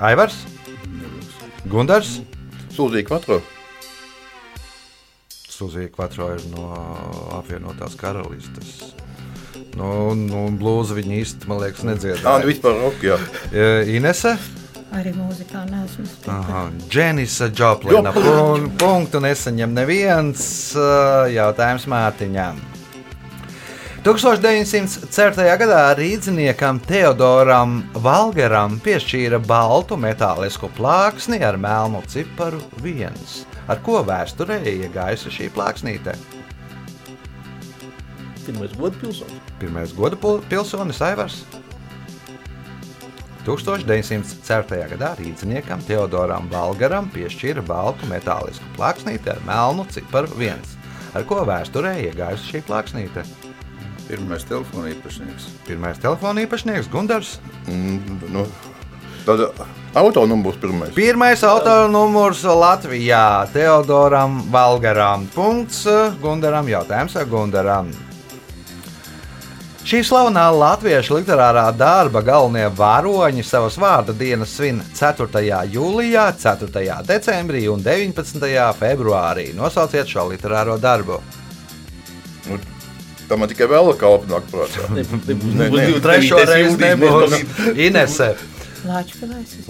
Aivars, 0.00 0.42
Gunārs, 1.70 2.20
Sūdīgi 2.74 3.08
patro. 3.10 3.40
Suzija 5.60 5.90
Kvatro 5.92 6.30
ir 6.32 6.44
no 6.54 6.70
apvienotās 7.36 7.92
karalistes. 8.00 8.94
Nu, 9.76 10.14
nu, 10.16 10.46
blūzi 10.56 10.96
viņa 10.96 11.18
īsti, 11.20 11.48
man 11.50 11.60
liekas, 11.60 11.82
Ā, 11.82 11.84
nu 11.84 11.90
nedziedāja. 11.92 12.46
vispār 12.48 12.80
ok, 12.88 13.04
jā. 13.04 13.18
E, 13.52 13.66
Inese, 13.98 14.32
Arī 14.90 15.12
mūzikā 15.14 15.60
neesmu. 15.70 16.02
Aha, 16.32 16.64
Dženisa 16.90 17.46
Joplina. 17.54 18.10
Pun- 18.10 18.70
Punktu 18.80 19.20
nesaņem 19.22 19.70
neviens 19.76 20.40
e, 20.74 20.86
jautājums 21.36 21.84
Mārtiņām. 21.92 22.58
1904. 24.00 25.44
gadā 25.60 25.80
rīzniekam 25.92 26.78
Teodoram 26.88 27.82
Valgeram 27.92 28.78
piešķīra 28.80 29.36
baltu 29.44 29.98
metālisku 30.00 30.70
plāksni 30.72 31.42
ar 31.44 31.58
melnu 31.60 32.00
ciparu 32.08 32.62
viens. 32.80 33.42
Ar 33.68 33.82
ko 33.84 33.98
vēsturē 34.08 34.56
iegājusi 34.64 35.32
šī 35.34 35.50
plāksnīte? 35.52 36.14
Pirmais 38.46 38.72
gods 38.78 38.96
pilsonis. 39.02 39.52
Pirmais 39.60 39.92
pil- 39.92 40.40
pilsonis 40.48 41.02
Aivars. 41.04 41.42
1904. 43.44 44.88
gadā 44.96 45.12
rīzniekam 45.20 45.84
Teodoram 45.84 46.48
Valgaram 46.48 47.12
piešķīra 47.12 47.66
baltu 47.68 48.08
metālisku 48.08 48.64
plāksnīti 48.80 49.28
ar 49.28 49.44
melnu 49.44 49.84
ciparu 49.92 50.32
viens. 50.40 50.78
Ar 51.12 51.28
ko 51.28 51.44
vēsturē 51.44 51.98
iegājusi 52.08 52.54
šī 52.54 52.64
plāksnīte? 52.64 53.28
Pirmais 54.10 54.42
telefona 54.42 54.90
īpašnieks. 54.90 55.44
Pirmais 55.68 55.98
telefona 56.02 56.42
īpašnieks 56.42 56.88
Gunārs. 56.90 57.36
Mm, 57.70 58.18
nu, 58.34 58.42
tad 59.22 59.44
autonums 59.94 60.42
būs 60.48 60.58
pirmais. 60.58 60.90
Pirmais 60.96 61.44
autonumurs 61.46 62.42
Latvijā 62.42 63.46
Teodoram 63.54 64.40
Valgaram. 64.50 65.28
Punkts 65.30 65.84
Gundaram. 66.22 66.66
Jautājums 66.66 67.14
Gundaram. 67.30 67.92
Šī 69.86 70.02
slavenā 70.04 70.48
latviešu 70.52 71.16
literārā 71.16 71.68
darba 71.72 72.20
galvenie 72.26 72.66
varoņi 72.76 73.46
savas 73.46 73.78
vārda 73.80 74.12
dienas 74.12 74.52
svin 74.58 74.82
4. 74.98 75.40
jūlijā, 75.72 76.26
4. 76.36 76.82
decembrī 77.06 77.64
un 77.70 77.86
19. 77.86 78.50
februārī. 78.82 79.52
Nosauciet 79.54 80.10
šo 80.10 80.28
literāro 80.34 80.76
darbu. 80.82 81.22
Tā 83.30 83.36
man 83.38 83.46
tikai 83.50 83.68
vēl 83.70 83.92
kalpa 84.00 84.26
nāk 84.26 84.48
prātā. 84.50 84.88
Ne. 84.90 85.04
divi- 85.70 86.00
Trešo 86.02 86.40
reizi 86.50 86.80
nebūs. 86.82 87.36
Inese. 87.78 88.32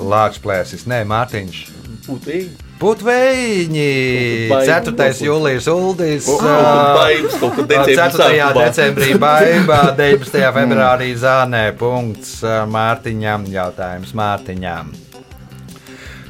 Lāčplēsis, 0.00 0.86
nē, 0.88 1.02
Mārtiņš. 1.10 1.60
Putēji. 2.06 2.48
Putveņi! 2.80 4.48
Baiba. 4.48 4.78
4. 4.88 5.10
jūlijas 5.26 5.66
Uldis. 5.68 6.24
Kaut 6.24 6.46
ā, 6.48 6.54
kur 6.54 6.94
baigas, 6.96 7.34
kaut 7.42 7.54
kur 7.58 7.66
decembrī 7.68 7.96
4. 7.98 8.16
sākumā. 8.16 8.62
decembrī 8.64 9.10
baigā, 9.20 9.80
19. 9.98 10.46
februārī 10.56 11.10
zānē. 11.20 11.64
Punkts 11.76 12.38
Mārtiņam. 12.72 13.44
Jautājums 13.52 14.14
Mārtiņam. 14.16 14.94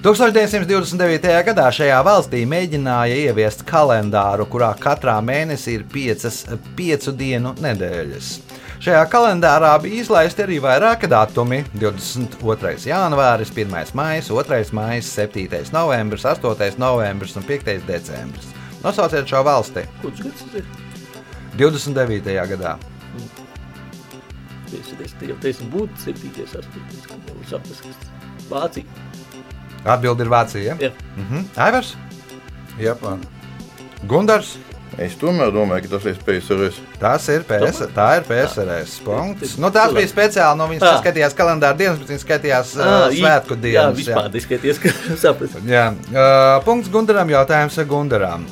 1929. 0.01 1.27
gadā 1.45 1.67
šajā 1.77 1.99
valstī 2.01 2.39
mēģināja 2.49 3.19
ieviest 3.27 3.67
kalendāru, 3.69 4.47
kurā 4.49 4.71
katrā 4.81 5.19
mēnesī 5.21 5.75
ir 5.77 5.83
piecas 5.93 6.39
piecu 6.79 7.13
dienu 7.13 7.51
nedēļas. 7.61 8.31
Šajā 8.81 9.03
kalendārā 9.13 9.75
bija 9.85 10.01
izlaisti 10.01 10.47
arī 10.47 10.57
vairāki 10.65 11.11
datumi- 11.13 11.59
22. 11.83 12.87
janvāris, 12.89 13.53
1. 13.53 13.93
maija, 13.93 14.23
2. 14.23 14.73
maija, 14.73 15.03
7. 15.03 15.69
novembris, 15.71 16.25
8. 16.25 16.79
novembris 16.79 17.37
un 17.37 17.43
5. 17.43 17.85
decembris. 17.85 18.49
Nosauciet 18.83 19.29
šo 19.29 19.45
valsti 19.45 19.85
Kurš 20.01 20.23
gads 20.23 20.41
tas 20.41 20.55
ir? 20.55 20.65
29. 21.59 22.49
gadā. 22.49 22.79
Es 24.73 24.95
jau 25.21 25.37
teicu, 25.37 25.69
būt 25.69 25.91
7. 25.99 26.33
8. 26.47 26.65
kad 27.07 27.19
jau 27.29 27.45
saprast, 27.51 27.83
kas 27.83 28.49
Vācija. 28.49 29.10
Atbilde 29.85 30.25
ir 30.27 30.29
Vācija. 30.33 30.75
Jā. 30.79 30.91
Mhm. 31.17 31.45
Aivars, 31.57 31.95
Japāna. 32.79 33.25
Gundars. 34.07 34.57
Es 34.99 35.15
tomēr 35.17 35.53
domāju, 35.55 35.85
ka 35.87 35.89
tas 35.97 36.05
ir 36.11 36.17
PSRS. 36.27 36.81
Tas 36.99 37.29
ir, 37.29 37.45
PS, 37.49 37.79
tā 37.95 38.09
ir 38.19 38.25
PSRS. 38.27 38.99
Punkts. 39.05 39.55
Nu, 39.57 39.71
tās 39.71 39.93
bija 39.95 40.09
speciāli. 40.11 40.59
Nu, 40.59 40.67
viņas 40.69 40.83
Ah. 40.83 40.99
skatījās 41.01 41.37
kalendāra 41.39 41.77
dienas, 41.79 41.97
bet 41.99 42.09
viņas 42.11 42.25
skatījās 42.27 42.73
uh, 42.77 42.85
Ā, 42.85 43.13
i- 43.13 43.21
svētku 43.23 43.55
Jā, 43.57 43.61
dienas. 43.63 43.97
vispār 44.01 44.33
neskaities, 44.35 44.81
ka 44.83 44.89
saprast. 45.25 45.63
Jā. 45.65 45.95
Uh, 46.11 46.61
punkts 46.65 46.89
Gundaram. 46.91 47.29
Jautājums 47.31 47.79
Gundaram. 47.87 48.45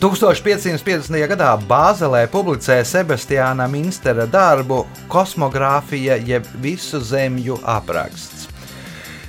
1550. 0.00 1.14
gadā 1.30 1.52
Bāzelē 1.68 2.26
publicēja 2.26 2.82
Sebastiāna 2.84 3.68
Minstera 3.70 4.26
darbu 4.26 4.84
Kosmogrāfija 5.08 6.16
jeb 6.26 6.44
visu 6.60 6.98
zemju 7.00 7.60
apraksts. 7.64 8.41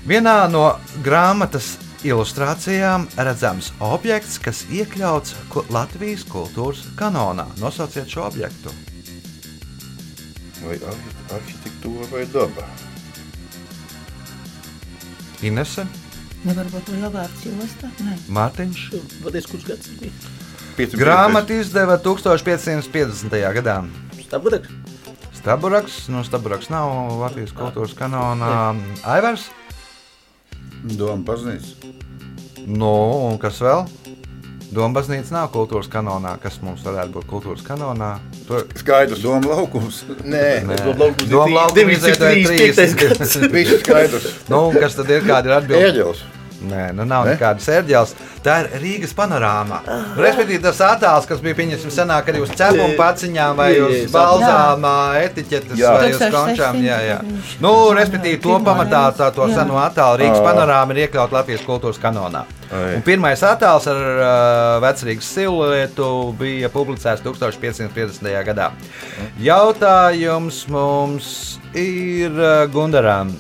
Vienā 0.07 0.35
no 0.51 0.63
grāmatas 1.05 1.77
ilustrācijām 2.03 3.05
redzams 3.15 3.69
objekts, 3.83 4.35
kas 4.43 4.65
iekļauts 4.67 5.35
Latvijas 5.71 6.25
kultūras 6.27 6.81
kanonā. 6.99 7.45
Nosauciet 7.61 8.09
šo 8.11 8.25
objektu. 8.27 8.73
Vai 10.63 10.75
arhi- 10.79 11.15
arhitektūra 11.37 12.09
vai 12.11 12.25
daba? 12.31 12.67
Inese, 15.43 15.85
Nevar 16.43 16.67
būt 16.67 16.89
lielvārds 16.91 17.43
jostā? 17.47 17.87
Nē. 18.03 18.17
Mārtiņš. 18.35 18.79
Vadīs, 19.23 19.45
kurš 19.47 19.63
gads 19.69 19.87
bija? 20.01 20.11
550. 20.75 20.99
Grāmatu 20.99 21.55
izdeva 21.55 21.95
1550. 22.03 23.37
gadā. 23.55 23.77
Staburaks. 24.25 24.67
Staburaks, 25.39 25.97
no 26.11 26.23
Staburaks 26.27 26.67
nav 26.69 26.91
Latvijas 27.21 27.53
kultūras 27.55 27.95
kanonā. 27.95 28.75
Aivars, 29.07 29.45
Doma 30.83 31.23
baznīca. 31.23 31.91
nu, 32.67 32.93
un 33.29 33.37
kas 33.39 33.59
vēl? 33.63 33.85
Dombaznīca 34.73 35.31
nav 35.35 35.51
kultūras 35.53 35.85
kanonā. 35.91 36.31
Kas 36.41 36.55
mums 36.65 36.81
varētu 36.81 37.13
būt 37.13 37.27
kultūras 37.29 37.61
kanonā? 37.61 38.15
To 38.47 38.63
Skaidrs. 38.79 39.19
Doma 39.21 39.51
laukums. 39.53 39.99
Nē, 40.25 40.63
Nē. 40.65 40.77
Doma 40.81 40.97
laukums 41.05 41.27
ir 41.27 41.29
Doma 41.29 41.45
trīs- 41.45 41.57
laukums 41.59 41.97
izveidoja 41.97 42.33
935. 42.33 42.95
gads. 43.03 43.35
trīs. 43.35 43.51
viss 43.53 43.83
skaidrs. 43.83 44.25
Nu, 44.49 44.61
kas 44.73 44.95
tad 44.97 45.11
ir? 45.13 45.21
Kāda 45.27 45.45
ir 45.51 45.55
atbilde? 45.59 45.91
Ēģelis. 45.91 46.23
Nē, 46.63 46.93
nu 46.95 47.03
nav 47.05 47.25
Ne? 47.25 47.33
nekādas 47.33 47.67
ērģeles. 47.67 48.13
Tā 48.43 48.57
ir 48.63 48.69
Rīgas 48.83 49.13
panorāma. 49.17 49.81
Respektīvi, 50.15 50.61
tas 50.63 50.79
attēls, 50.83 51.27
kas 51.27 51.41
bija 51.43 51.57
pieņemts 51.59 51.87
senāk 51.95 52.29
arī 52.31 52.41
uz 52.43 52.51
cepuma 52.55 52.93
paciņām, 52.99 53.55
vai 53.59 53.69
uz 53.81 53.95
jā, 53.97 54.09
balzām, 54.13 54.87
etiķetes, 55.23 55.77
Jā. 55.79 55.93
vai 55.99 56.09
uz 56.13 56.23
končām. 56.33 56.79
Jā, 56.83 56.99
jā. 57.03 57.19
Nu, 57.63 57.73
respektīvi, 57.95 58.41
to 58.43 58.59
pamatā 58.63 59.05
tā, 59.17 59.31
to 59.35 59.47
seno 59.51 59.79
attēlu 59.83 60.21
Rīgas 60.23 60.43
panorāma 60.43 60.95
ir 60.95 61.05
iekļauta 61.07 61.39
Latvijas 61.41 61.65
kultūras 61.67 61.99
kanonā. 62.01 62.45
Pirmais 63.05 63.41
attēls 63.45 63.85
ar 63.91 63.99
uh, 64.01 64.27
vecrīgas 64.81 65.27
siluetu 65.35 66.07
bija 66.39 66.71
publicēts 66.73 67.21
1550. 67.21 68.31
gadā. 68.47 68.71
Jautājums 69.43 70.63
mums 70.73 71.59
ir 71.77 72.31
uh, 72.33 72.63
Gundaram. 72.73 73.35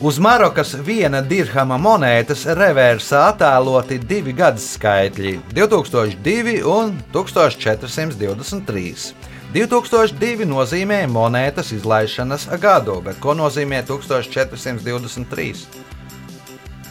Uz 0.00 0.18
Marokas 0.22 0.76
viena 0.86 1.18
dirhama 1.26 1.74
monētas 1.82 2.44
reversā 2.54 3.24
attēloti 3.32 3.96
divi 3.98 4.30
gadu 4.32 4.62
skaitļi- 4.62 5.32
2002 5.56 6.60
un 6.62 6.92
1423. 7.10 9.08
2002 9.52 10.46
nozīmē 10.46 11.00
monētas 11.10 11.72
izlaišanas 11.74 12.46
gadu, 12.62 13.00
bet 13.02 13.18
ko 13.18 13.34
nozīmē 13.34 13.82
1423? 13.86 15.66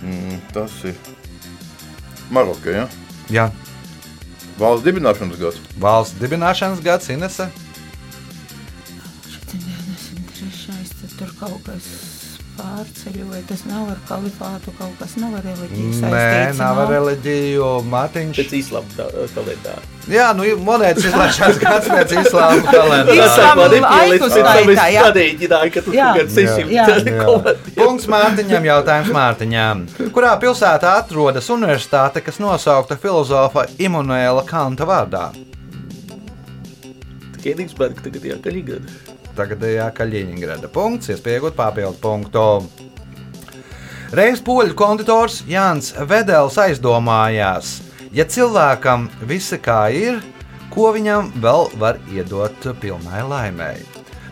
Mm, 0.03 0.41
tas 0.51 0.71
ir 0.83 0.95
Maroka. 2.29 2.69
Ja? 2.69 2.87
Jā, 3.29 3.51
Valsts 4.59 4.85
dibināšanas 4.85 5.39
gads. 5.39 5.57
valsts 5.79 6.19
dibināšanas 6.19 6.83
gads 6.83 7.09
Inese. 7.09 7.47
93. 9.47 11.17
tad 11.19 11.29
kaut 11.39 11.63
kas 11.63 12.06
pārceļoja. 12.57 13.41
Tas 13.49 13.63
nav 13.69 13.91
ar 13.93 13.99
kalifātu, 14.09 14.73
kaut 14.79 14.95
kas 14.99 15.13
nav 15.21 15.35
ar 15.39 15.45
reliģiju 15.45 15.91
Nē, 15.93 15.99
saistīts. 16.01 16.59
nav 16.61 16.81
ar 16.83 16.91
reliģiju. 16.95 17.69
Matiņš. 17.93 18.41
Pēc 18.41 18.55
islāma 18.59 19.07
kalendāra. 19.35 19.85
Jā, 20.07 20.27
nu 20.37 20.45
monētas 20.63 21.07
izlaišanās 21.09 21.57
gads 21.59 21.89
pēc 21.91 22.13
islāma 22.21 22.61
kalendāra. 22.71 23.17
Islāma 23.25 23.67
laiku 23.73 24.29
skaitā, 24.31 24.85
jā. 24.93 25.07
Sadēģināja, 25.09 25.71
ka 25.75 25.83
tu 25.83 25.95
gan 25.97 26.31
600 26.31 26.71
Jā. 26.71 26.85
Jā. 26.87 27.55
Punkts 27.75 28.07
Mārtiņam, 28.11 28.69
jautājums 28.71 29.11
Mārtiņam. 29.15 29.83
Kurā 30.15 30.31
pilsētā 30.41 30.95
atrodas 31.01 31.49
universitāte, 31.53 32.23
kas 32.23 32.39
nosaukta 32.43 32.97
filozofa 33.01 33.67
Immanuela 33.77 34.45
Kanta 34.47 34.87
vārdā? 34.87 35.27
Kēnigsberga 37.43 38.03
tagad 38.07 38.25
jā, 38.27 38.39
Kaļigrada. 38.43 39.16
Tagadējā 39.37 39.87
Kaļiņģerada 39.93 40.69
punkts, 40.73 41.11
iespējot 41.13 41.53
papildu 41.57 41.99
punktu. 42.01 42.45
Reiz 44.17 44.39
poļu 44.41 44.73
konditors 44.77 45.41
Jānis 45.49 45.91
Vedels 46.09 46.55
aizdomājās, 46.63 47.73
ja 48.15 48.23
cilvēkam 48.25 49.09
viss 49.27 49.53
kā 49.61 49.81
ir, 49.93 50.21
ko 50.73 50.93
viņam 50.95 51.33
vēl 51.43 51.67
var 51.81 51.99
iedot 52.13 52.69
pilnai 52.81 53.21
laimēji. 53.27 53.85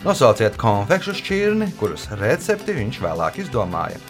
Nosauciet 0.06 0.58
konfekšu 0.62 1.16
šķirni, 1.18 1.72
kuras 1.80 2.08
recepti 2.20 2.76
viņš 2.78 3.02
vēlāk 3.02 3.40
izdomāja. 3.42 4.02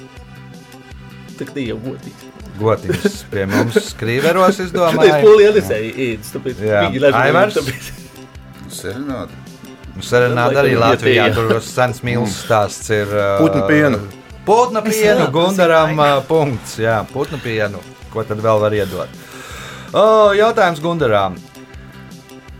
Tā 1.40 1.48
jau 1.60 1.78
godīgi. 1.84 2.32
Gotiņš 2.60 3.16
pie 3.32 3.48
mums 3.52 3.80
skrīveros 3.92 4.62
izdomāja. 4.64 5.20
polija 5.24 5.52
nesēja 5.56 5.92
ēdis, 6.08 6.32
tāpēc 6.36 6.62
viņi 6.64 7.04
ležā. 7.04 7.26
Aivars? 7.26 7.60
Serenādi. 8.76 9.45
Serenāda 10.04 10.60
arī 10.64 10.76
Latvijā, 10.76 11.30
tur 11.36 11.60
sens 11.64 12.02
mīlestības 12.04 12.44
stāsts 12.44 12.92
ir. 12.92 13.12
ā, 13.16 13.28
Putnu 13.40 13.64
pienu. 13.70 14.00
Putnu 14.46 14.82
pienu, 14.86 15.28
Gundaram 15.32 15.96
ā, 16.04 16.10
punkts. 16.28 16.78
Jā, 16.84 17.00
putnu 17.14 17.40
pienu. 17.42 17.80
Ko 18.12 18.24
tad 18.28 18.44
vēl 18.44 18.60
var 18.62 18.76
iedot? 18.76 19.22
O, 19.96 20.34
jautājums 20.36 20.82
Gundaram. 20.84 21.38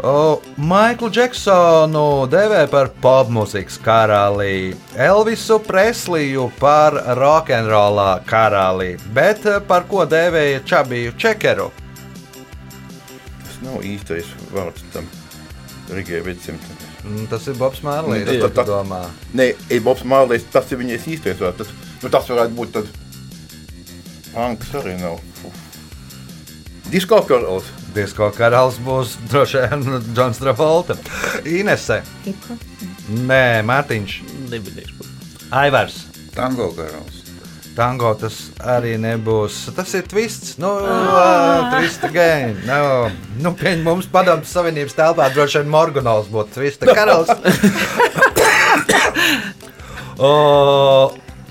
O, 0.04 0.42
Maiklu 0.60 1.10
Džeksonu 1.10 2.28
devē 2.32 2.66
par 2.72 2.90
popmūzikas 3.04 3.78
karali, 3.84 4.76
Elvisu 4.96 5.60
Presliju 5.64 6.50
par 6.60 6.98
rokenrola 7.20 8.20
karali, 8.28 8.96
bet 9.16 9.48
ā, 9.48 9.60
par 9.64 9.88
ko 9.92 10.04
devēja 10.08 10.64
Čabiju 10.68 11.16
Čekeru? 11.20 11.70
Tas 13.44 13.62
nav 13.64 13.84
īstais 13.88 14.28
vārds 14.52 14.84
tam 14.94 15.08
Rigai 15.96 16.20
Vicim. 16.28 16.60
Mm, 17.06 17.28
Tas 17.30 17.46
ir 17.48 17.54
Bobs 17.60 17.80
Mārlīs. 17.86 18.26
Tas- 18.26 18.36
Tas 18.42 18.52
tas-. 18.56 18.68
Nē, 19.38 19.46
ir 19.70 19.82
Bobs 19.86 20.02
Mārlīs, 20.04 20.44
tas 20.52 20.72
ir 20.72 20.78
viņas 20.82 21.06
īstais 21.14 21.38
vārds. 21.42 21.58
Tas, 21.58 21.68
nu, 22.04 22.10
tas 22.10 22.26
varētu 22.32 22.56
būt 22.58 22.72
tad. 22.80 22.88
Panks 24.34 24.74
arī 24.76 24.98
nav. 25.00 25.20
Disko 26.92 27.22
karalis. 27.28 27.70
Disko 27.96 28.28
karalis 28.36 28.78
būs 28.84 29.16
droši 29.32 29.62
vien 29.70 30.04
Džons 30.14 30.38
Travolta. 30.42 30.98
Inese. 31.46 32.02
Nē, 33.10 33.62
Mārtiņš. 33.66 34.18
Par 35.00 35.62
Aivars. 35.64 36.02
Tango 36.36 36.72
karalis. 36.78 37.15
Tango 37.76 38.14
tas 38.16 38.38
arī 38.64 38.94
nebūs. 39.04 39.58
Tas 39.76 39.92
ir 40.00 40.06
twists. 40.08 40.54
Nu, 40.64 40.70
uh, 40.80 41.66
twist 41.74 42.06
again. 42.08 42.54
No. 42.68 43.10
Nu, 43.44 43.52
pieņem 43.60 43.84
mums 43.84 44.08
padomjas 44.12 44.54
Savienības 44.56 44.96
telpā 44.96 45.28
droši 45.36 45.60
vien 45.64 45.74
Morganovs 45.74 46.30
būtu 46.32 46.56
twista 46.56 46.88
karalis. 46.96 47.36
o, 50.24 50.32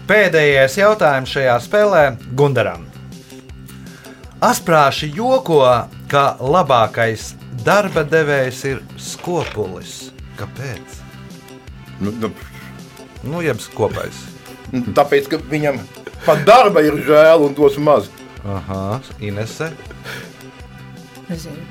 pēdējais 0.08 0.78
jautājums 0.80 1.34
šajā 1.36 1.58
spēlē 1.66 2.04
Gundaram. 2.36 2.86
Asprāši 4.44 5.10
joko, 5.16 5.60
ka 6.12 6.24
labākais 6.40 7.30
darba 7.64 8.02
devējs 8.04 8.64
ir 8.72 8.82
skopulis. 9.00 10.10
Kāpēc? 10.40 11.00
Nu, 12.00 12.10
nu, 12.20 12.32
Nu, 13.24 13.38
jeb 13.40 13.56
skopais. 13.64 14.12
tāpēc, 14.92 15.30
ka 15.32 15.38
viņam 15.48 15.78
pat 16.26 16.44
darba 16.48 16.82
ir 16.84 16.98
žēl 17.06 17.46
un 17.46 17.54
dos 17.56 17.78
maz. 17.78 18.10
Aha, 18.44 19.00
Inese. 19.24 19.70
Nezinu. 21.28 21.62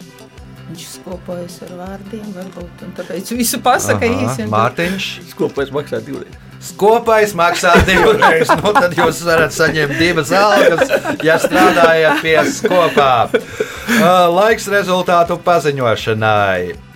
Viņš 0.63 0.85
skopojas 0.95 1.59
ar 1.65 1.73
vārdiem, 1.77 2.23
varbūt, 2.33 2.85
un 2.85 2.93
tāpēc 2.97 3.33
visu 3.35 3.59
pasaka 3.61 4.07
īsi. 4.07 4.47
Mārtiņš. 4.49 5.09
skopais 5.33 5.69
maksā 5.75 5.99
divreiz. 6.05 6.39
Skopais 6.63 7.33
maksā 7.35 7.73
divreiz. 7.83 8.47
Nu, 8.61 8.71
tad 8.71 8.95
jūs 8.97 9.19
varat 9.27 9.53
saņemt 9.53 9.99
divas 9.99 10.31
algas, 10.31 10.93
ja 11.27 11.35
strādājat 11.43 12.23
pie 12.23 12.37
skopā. 12.55 13.11
Uh, 13.27 14.31
Laiks 14.31 14.69
rezultātu 14.71 15.37
paziņošanai. 15.43 16.92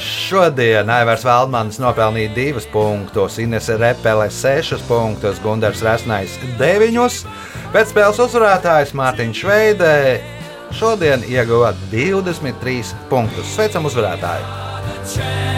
Šodien 0.00 0.88
Aivars 0.88 1.24
Valdmans 1.26 1.76
nopelnīja 1.82 2.32
divus 2.32 2.64
punktus, 2.72 3.36
Inese 3.42 3.76
Repele 3.76 4.30
6 4.32 4.86
punktus, 4.88 5.40
Gunārs 5.44 5.82
Rasnais 5.84 6.38
9. 6.58 7.24
Pēc 7.74 7.92
spēles 7.92 8.22
uzvarētājs 8.24 8.94
Mārtiņš 8.96 9.42
Šveidē 9.44 9.96
šodien 10.74 11.26
ieguva 11.28 11.74
23 11.92 12.94
punktus. 13.12 13.52
Sveicam 13.56 13.90
uzvarētāju! 13.90 15.53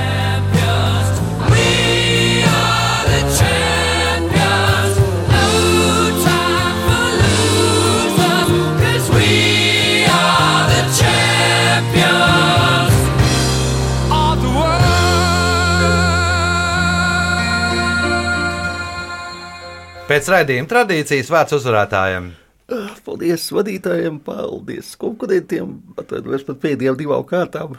Pēc 20.07 20.29
raidījuma 20.31 20.69
tradīcijas 20.71 21.31
vārds 21.35 21.57
uzvarētājiem. 21.57 22.29
Ah, 22.71 22.91
Paldies 23.07 23.43
vadītājiem, 23.55 24.21
paldies 24.27 24.93
konkurentiem, 25.01 25.73
atvainojos 25.99 26.45
par 26.47 26.59
pēdējām 26.63 26.99
divām 27.01 27.25
kārtām. 27.27 27.75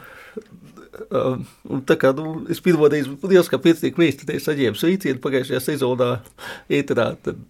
Um, 1.08 1.46
tā 1.88 1.96
kā 2.00 2.10
nu, 2.16 2.42
es 2.52 2.60
pirmo 2.64 2.88
reizi 2.90 3.14
liels 3.30 3.48
kā 3.48 3.60
piecinieku 3.64 4.02
meistarē 4.02 4.36
saņēmu 4.44 4.80
sveicienu 4.80 5.22
pagājušajā 5.24 5.62
sezonā 5.70 6.10
ēterā, 6.80 7.14
tad 7.24 7.40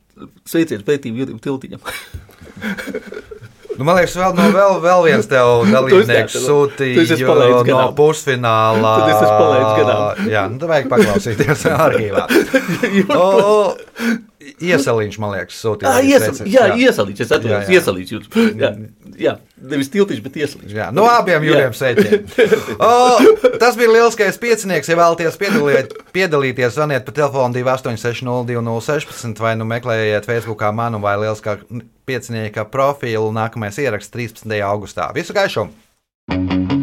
sveiciens 0.46 0.86
pētījumu 0.86 1.24
Jurim 1.24 1.42
Tiltiņam. 1.42 1.82
Nu, 3.78 3.84
man 3.86 3.94
liekas, 3.94 4.16
vēl, 4.18 4.32
no, 4.34 4.44
vēl, 4.50 4.72
vēl 4.82 5.04
viens 5.06 5.28
tev 5.30 5.48
dalībnieks 5.70 6.34
sūtīja 6.42 7.18
no 7.68 7.84
pusfināla. 7.94 8.94
Tad 8.98 9.12
es 9.12 9.20
esmu 9.20 9.36
palaidis 9.36 9.76
garām. 9.78 10.30
Jā, 10.32 10.42
nu, 10.50 10.70
vajag 10.72 10.88
paklausīties 10.90 11.62
arhīvā. 11.86 12.24
O, 13.14 13.28
Iesaliņš, 14.62 15.18
man 15.22 15.34
liekas, 15.34 15.58
sūtīja. 15.62 15.90
Ah, 15.90 15.98
iesal, 16.04 16.32
sveiciens, 16.34 16.52
jā, 16.54 16.64
iesalīts, 16.78 17.22
es 17.24 17.30
Jā, 17.30 17.38
atceros, 17.38 17.68
jā. 17.68 17.78
iesalīts 17.78 18.14
jums. 18.14 18.28
Jā, 18.62 18.70
jā, 19.18 19.32
nevis 19.72 19.90
tiltiņš, 19.92 20.22
bet 20.24 20.38
iesalīts. 20.40 20.74
Jā, 20.76 20.88
no 20.94 21.04
abiem 21.10 21.44
jūriem 21.48 21.74
sveicieniem. 21.76 22.24
O, 22.88 23.18
Tas 23.58 23.76
bija 23.78 23.90
lielskais 23.90 24.38
piecinieks. 24.40 24.88
Ja 24.88 24.96
vēlaties 25.00 25.38
piedalīt, 25.40 25.94
piedalīties, 26.14 26.76
zvaniet 26.76 27.06
pa 27.06 27.14
telefonu 27.16 27.58
286-0216 27.58 29.42
vai 29.42 29.54
nu 29.58 29.66
meklējiet 29.68 30.28
Facebookā 30.28 30.70
manu 30.74 31.02
vai 31.02 31.16
lielskā 31.24 31.58
piecinieka 32.08 32.68
profilu. 32.70 33.32
Nākamais 33.34 33.78
ieraksts 33.82 34.14
13. 34.14 34.58
augustā. 34.62 35.10
Visu 35.16 35.36
gaišumu! 35.36 36.77